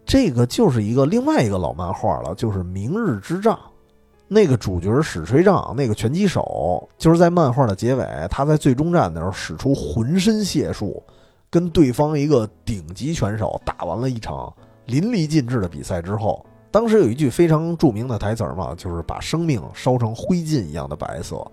[0.06, 3.54] 这个就是一个另外一个老漫画了，就是《明日之杖》，
[4.26, 11.02] 那个主角史吹杖，那个拳击手，就是在漫画的结尾，他在最终战的时候使出浑身解数，
[11.50, 14.52] 跟对方一个顶级拳手打完了一场
[14.86, 21.46] 淋漓尽致的比赛之后，当时有一句非常著名的台词嘛，就是把生命烧成灰烬一样的白色。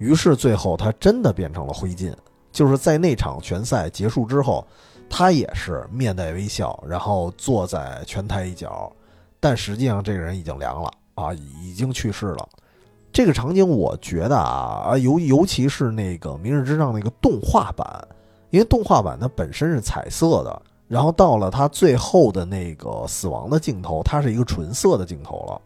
[0.00, 2.12] 于是最后他真的变成了灰烬，
[2.50, 4.66] 就是在那场拳赛结束之后，
[5.08, 8.90] 他也是面带微笑，然后坐在拳台一角，
[9.38, 11.32] 但实际上这个人已经凉了啊，
[11.62, 12.48] 已经去世了。
[13.12, 17.86] 这个场景我觉得啊尤尤其是那个《明日之上》那个动画版，
[18.50, 25.60] 因为动画版它本身是彩色的，然后到了他最后的那个死亡的镜头，它是一个纯色的镜头了。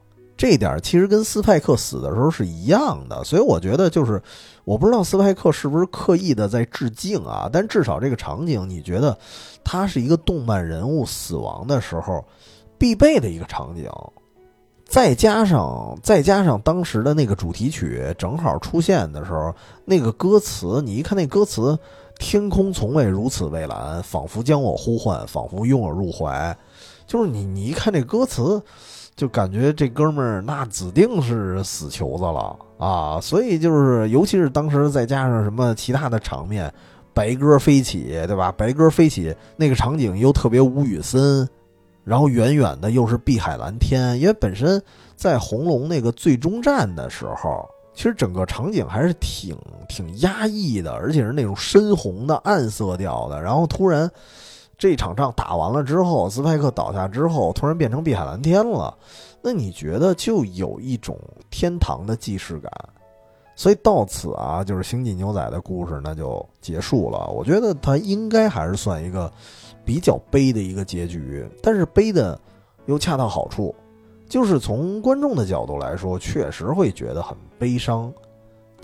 [0.44, 4.22] 这点其实跟斯派克死的时候是一样的，所以我觉得就是，
[4.64, 9.16] 我不知道斯派克是不是刻意的在致敬啊，但至少这个场景，你觉得
[9.64, 12.22] 它是一个动漫人物死亡的时候
[12.76, 13.90] 必备的一个场景，
[14.84, 19.50] 再加上再加上当时的那个主题曲正好出现的时候，
[19.86, 21.78] 那个歌词，你一看那歌词，
[22.18, 26.54] 天空从未如此蔚蓝，仿佛将我呼唤，仿佛拥我入怀，
[27.06, 28.62] 就是你你一看这歌词。
[29.16, 33.20] 就感觉这哥们儿那指定是死球子了啊！
[33.20, 36.72] 所以就是，尤其是当时再加上什么其他的场面，
[37.12, 38.52] 白鸽飞起，对吧？
[38.56, 41.48] 白鸽飞起那个场景又特别吴宇森，
[42.02, 44.18] 然后远远的又是碧海蓝天。
[44.18, 44.82] 因为本身
[45.14, 49.56] 在红龙那个最终战的时候，其实整个场景还是挺
[49.88, 53.40] 挺压抑的，而且是那种深红的暗色调的。
[53.40, 54.10] 然后突然。
[54.84, 58.94] 这场仗打完了之后，斯派克倒下之后，突然变成碧海蓝天了，
[59.40, 61.18] 那你觉得就有一种
[61.48, 62.70] 天堂的既视感。
[63.56, 67.28] 所以到此啊，就是星际牛仔的故事那就结束了。
[67.28, 69.32] 我觉得它应该还是算一个
[69.86, 72.38] 比较悲的一个结局，但是悲的
[72.84, 73.74] 又恰到好处，
[74.28, 78.12] 就是从观众的角度来说，确实会觉得很悲伤。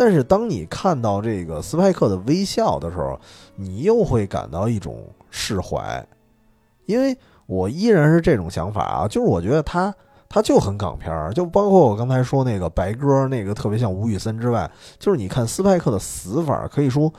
[0.01, 3.21] 但是当你看到这个斯派克的微笑的时候，
[3.55, 6.03] 你又会感到一种释怀，
[6.87, 9.95] 因为我依然是这种想法啊，就是我觉得他
[10.27, 17.13] 他就很港片儿，就包括我刚才说那个白鸽那个特别像吴宇森之外，就是你看斯派克的死法，可以说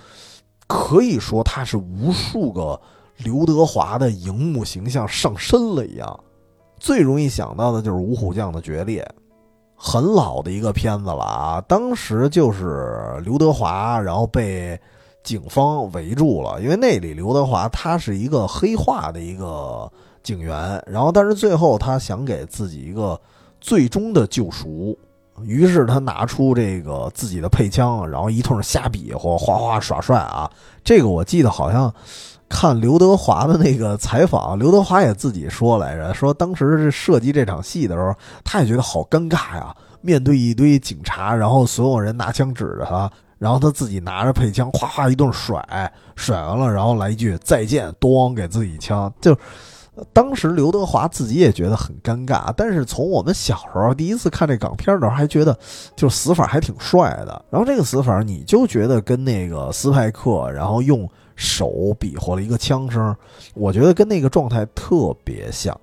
[0.66, 2.82] 可以说他是无数个。
[3.18, 6.20] 刘德华的荧幕形象上身了一样，
[6.80, 9.08] 最容易想到的就是《五虎将》的决裂，
[9.84, 11.64] 很老的一个片子了啊。
[11.68, 14.80] 当时就是刘德华，然后被
[15.24, 23.20] 警方围住了，因为那里刘德华他是一个黑化的一个警员，然后但是最后他想给自己一个
[23.60, 24.96] 最终的救赎，
[25.42, 30.48] 于是他拿出这个自己的配枪，然后一通瞎比划，哗哗耍帅啊。
[30.84, 31.92] 这个我记得好像。
[32.52, 39.74] 看刘德华的那个采访，刘德华也自己说来着，说当时设计这场戏的时候，他也觉得好尴尬呀。
[40.02, 45.64] 面对一堆警察，然后所有人拿枪指着他，然后他自己拿着配枪，哗哗一顿甩，
[46.16, 49.14] 甩完了，然后来一句再见，咣给自己枪。
[49.22, 49.38] 就
[50.12, 55.56] 当时刘德华自己也觉得很尴尬，但是从我们小时候第一次看这港片的时候，还觉得
[55.96, 57.46] 就死法还挺帅的。
[57.52, 61.08] 然后这个死法，你就觉得跟那个斯派克，然后用。
[61.36, 63.16] 手比划了一个枪声，
[63.54, 65.80] 我觉得跟那个状态特别像。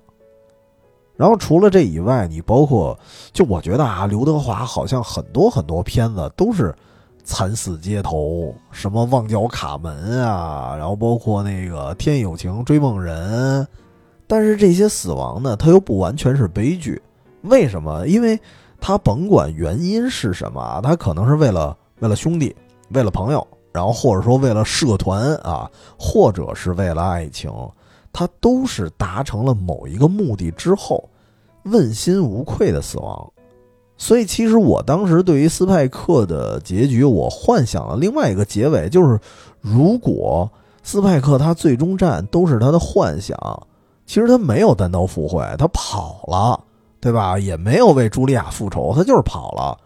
[1.15, 2.97] 然后除了这以外，你包括
[3.33, 6.73] 就我觉得啊，刘德华好像很多很多片子都是
[7.25, 13.67] 惨死街头，什么旺角卡门啊，然后包括那个天有情追梦人。
[14.27, 17.01] 但是这些死亡呢，他又不完全是悲剧。
[17.41, 18.07] 为什么？
[18.07, 18.39] 因为
[18.79, 22.55] 他甭管原因是什么，他可能是为了为了兄弟，
[22.91, 23.45] 为了朋友。
[23.71, 27.51] 然后或者说为了社团啊，或者是为了爱情，
[28.11, 31.07] 他都是达成了某一个目的之后，
[31.63, 33.31] 问心无愧的死亡。
[33.97, 39.19] 所以其实我当时对于斯派克的结局，我幻想了另外一个结尾，就是
[39.59, 40.49] 如果
[40.83, 43.37] 斯派克他最终战都是他的幻想，
[44.05, 46.59] 其实他没有单刀赴会，他跑了，
[47.01, 47.37] 对吧？
[47.37, 49.77] 也没有为茱莉亚复仇，他就是跑了。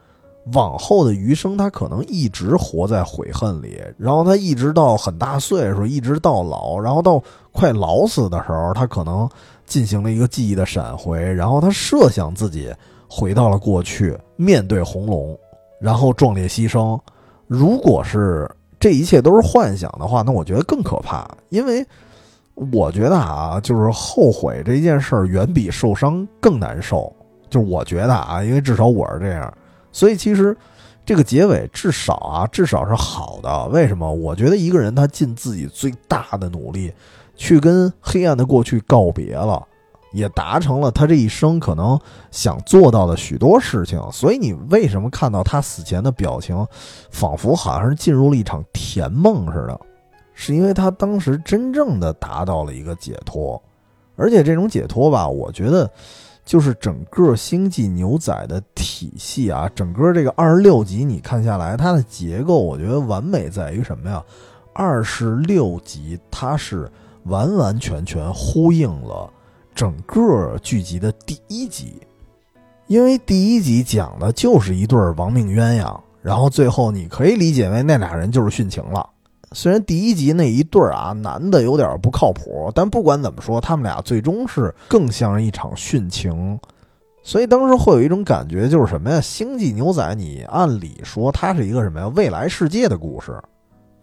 [0.52, 7.24] 往后的余生，他可能一直活在悔恨里，然后他一直到很大岁数，一直到老，然后到
[7.54, 9.30] 快老死的时候，他可能
[9.66, 12.74] 进行了一个记忆的闪回，然后他设想自己
[13.08, 15.38] 回到了过去，面对红龙，
[15.80, 17.00] 然后壮烈牺牲。
[17.48, 21.86] 如果是这一切都是幻想的话，那我觉得更可怕，因为
[22.72, 27.12] 我觉得啊，就是后悔这件事儿远比受伤更难受。
[27.50, 29.54] 就是我觉得啊，因为至少我是这样。
[29.94, 30.58] 所以其实，
[31.06, 33.68] 这个结尾至少啊，至少是好的。
[33.68, 34.12] 为什么？
[34.12, 36.91] 我觉得一个人他尽自己最大的努力，
[37.36, 39.64] 去跟黑暗的过去告别了，
[40.12, 42.00] 也达成了他这一生可能
[42.32, 44.02] 想做到的许多事情。
[44.12, 46.66] 所以你为什么看到他死前的表情，
[47.12, 49.80] 仿佛好像是进入了一场甜梦似的？
[50.34, 53.62] 是因为他当时真正的达到了一个解脱，
[54.16, 55.88] 而且这种解脱吧，我觉得。
[56.46, 64.24] 就是整个星际牛仔的体系啊，整个这个二十六集你看下来，它的结构我觉得完美在于什么呀？
[64.74, 66.91] 二十六集它是
[67.24, 69.32] 完完全全呼应了
[69.74, 71.94] 整个剧集的第一集，
[72.88, 79.10] 因为第一集讲的就是一对亡命鸳鸯，然后最后你可以理解为那俩人就是殉情了。
[79.54, 86.60] 虽然第一集那一对儿啊，男的有点不靠谱，但不管怎么说，他们俩最终是更像是一场殉情。
[87.22, 89.18] 所以当时会有一种感觉，就是什么呀？
[89.22, 92.08] 《星际牛仔》你按理说它是一个什么呀？
[92.16, 93.41] 未来世界的故事，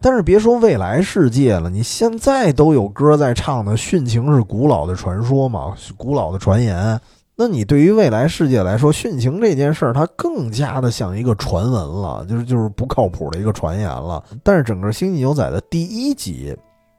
[0.01, 6.99] 但是别说未来世界了，你现在都有歌在唱的，殉情是古老的传说嘛，古老的传言。
[7.43, 14.23] 那你对于未来世界来说，殉情这件事儿，它更加的像一个传闻了，就是就是不靠谱的一个传言了。
[14.45, 16.55] 但是整个《星际牛仔》的第一集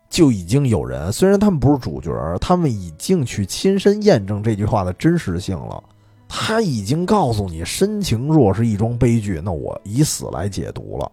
[0.09, 2.11] 就已经有人，虽然他们不是主角，
[2.41, 5.83] 他们已经去亲身验证这句话的真实性了。
[6.27, 11.11] 他已经告诉你，深情若是一桩悲剧，那我以死来解读了。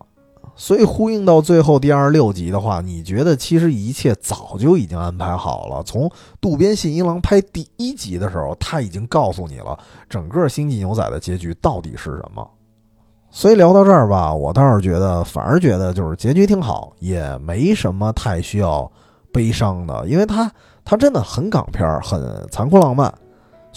[0.60, 5.80] 所以呼应到最后第二十六集的话，你觉得其实一切早就已经安排好了。
[5.84, 9.78] 从渡边信一郎拍第一集的时候，他已经告诉你了
[10.08, 12.44] 整个《星际牛仔》的结局到底是什么。
[13.30, 18.90] 所以聊到这儿吧，我倒是觉得，反而觉得就是结局挺好，也没什么太需要
[19.32, 20.50] 悲伤的，因为它
[20.84, 23.14] 它真的很港片，很残酷浪漫。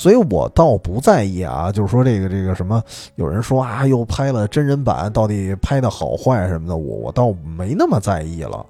[0.01, 2.81] 所以我倒不在意啊，就是说这个这个什么，
[3.17, 8.65] 有人说啊，又拍了真人版，到底拍的好坏什么的，我我倒没那么在意了，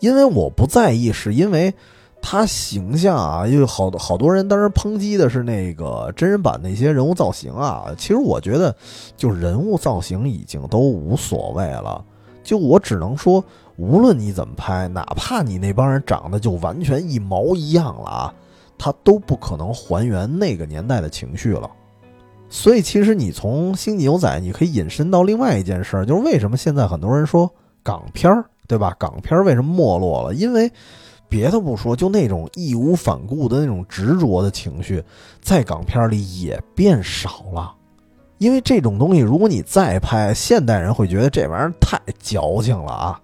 [0.00, 1.72] 因为我不在意，是因为
[2.20, 7.86] 他形象啊，因为好多好多人当时抨击的是那个真人版那些人物造型啊。
[7.96, 8.76] 其实我觉得，
[9.16, 12.04] 就人物造型已经都无所谓了。
[12.44, 13.42] 就我只能说，
[13.78, 18.34] 无论你怎么拍，哪怕你那帮人长得就完全一毛一样了啊，
[18.78, 21.70] 他都不可能还原那个年代的情绪了。
[22.48, 27.52] 所以，其实你从《星际牛仔》，你可以引申到另外一件事儿，就是为什么现在很多人说
[27.82, 28.94] 港片儿，对吧？
[28.98, 30.34] 港片儿为什么没落了？
[30.34, 30.70] 因为。
[31.28, 35.02] 别的不说，就那种义无反顾的那种执着的情绪，
[35.42, 37.74] 在港片里也变少了。
[38.38, 43.20] 因为这种东西，如果你再拍，现代人会觉得这玩意儿太矫情了啊。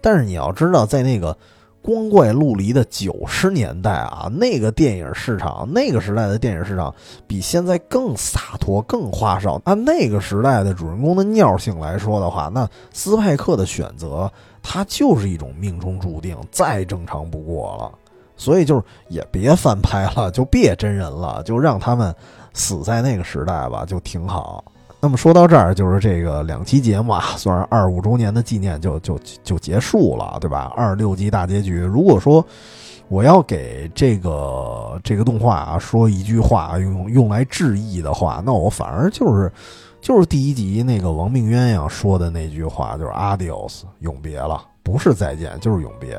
[0.00, 1.36] 但是你要知道，在那个
[1.82, 6.94] 光怪陆离的九十年代啊，那个电影市场，那个时代的电影市场
[7.26, 9.60] 比现在更洒脱、更花哨。
[9.64, 14.30] 按那个时代的主人公的尿性来说的话，那斯派克的选择。
[14.64, 17.90] 它就是一种命中注定，再正常不过了。
[18.36, 22.14] 所以就是也别翻拍了，就别真人了，就让他们
[22.54, 24.64] 死在那个时代吧，就挺好。
[25.02, 30.72] 那么说到这儿，就是这个两期节目啊，算是二五周年的纪念，就就就结束了，对吧？
[30.76, 31.80] 二六集大结局。
[31.80, 32.42] 如果说
[33.08, 39.52] 我要给这个这个动画啊说一句话，用用来致意的话，那我反而就是。
[40.00, 46.18] 就是第一集那个亡命鸳鸯说的那句话，就是 “adios”，永别了，不是再见，就是永别。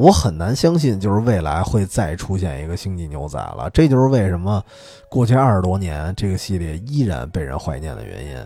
[0.00, 3.68] 我很难相信，就是未来会再出现一个星际牛仔了。
[3.70, 4.64] 这就是为什么
[5.10, 8.36] 过去二十多年这个系列依然被人怀念的原因。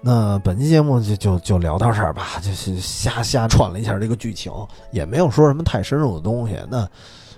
[0.00, 4.52] 那本期节目就就就聊到这儿吧， 就是瞎瞎串了一下这个剧情，
[4.90, 6.58] 也没有说什么太深入的东西。
[6.68, 6.88] 那。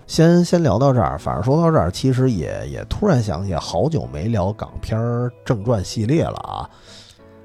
[0.06, 5.00] 先先聊到这儿，反正说到这儿，其实也也突然想起，好久没聊港片
[5.46, 6.68] 正传系列了啊，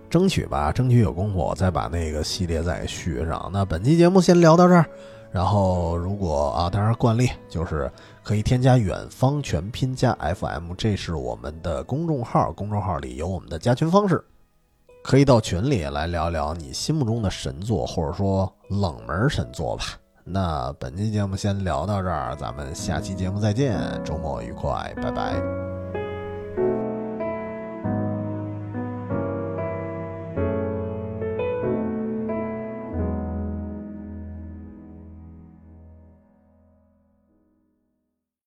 [0.09, 3.49] 争取吧，争取有功夫再把那个系列再续上。
[3.53, 4.85] 那本期节目先聊到这儿，
[5.31, 7.91] 然后如果啊，当然惯例就是
[8.23, 14.23] 可以添加远方全拼加 FM，这是我们的公众号，公众号里有我们的加群方式，
[15.03, 19.83] 可以到群里来聊聊你心目中的神作，或者说冷门神作吧。
[20.23, 25.78] 那本期节目先聊到这儿，咱们下期节目再见，周末愉快，拜拜。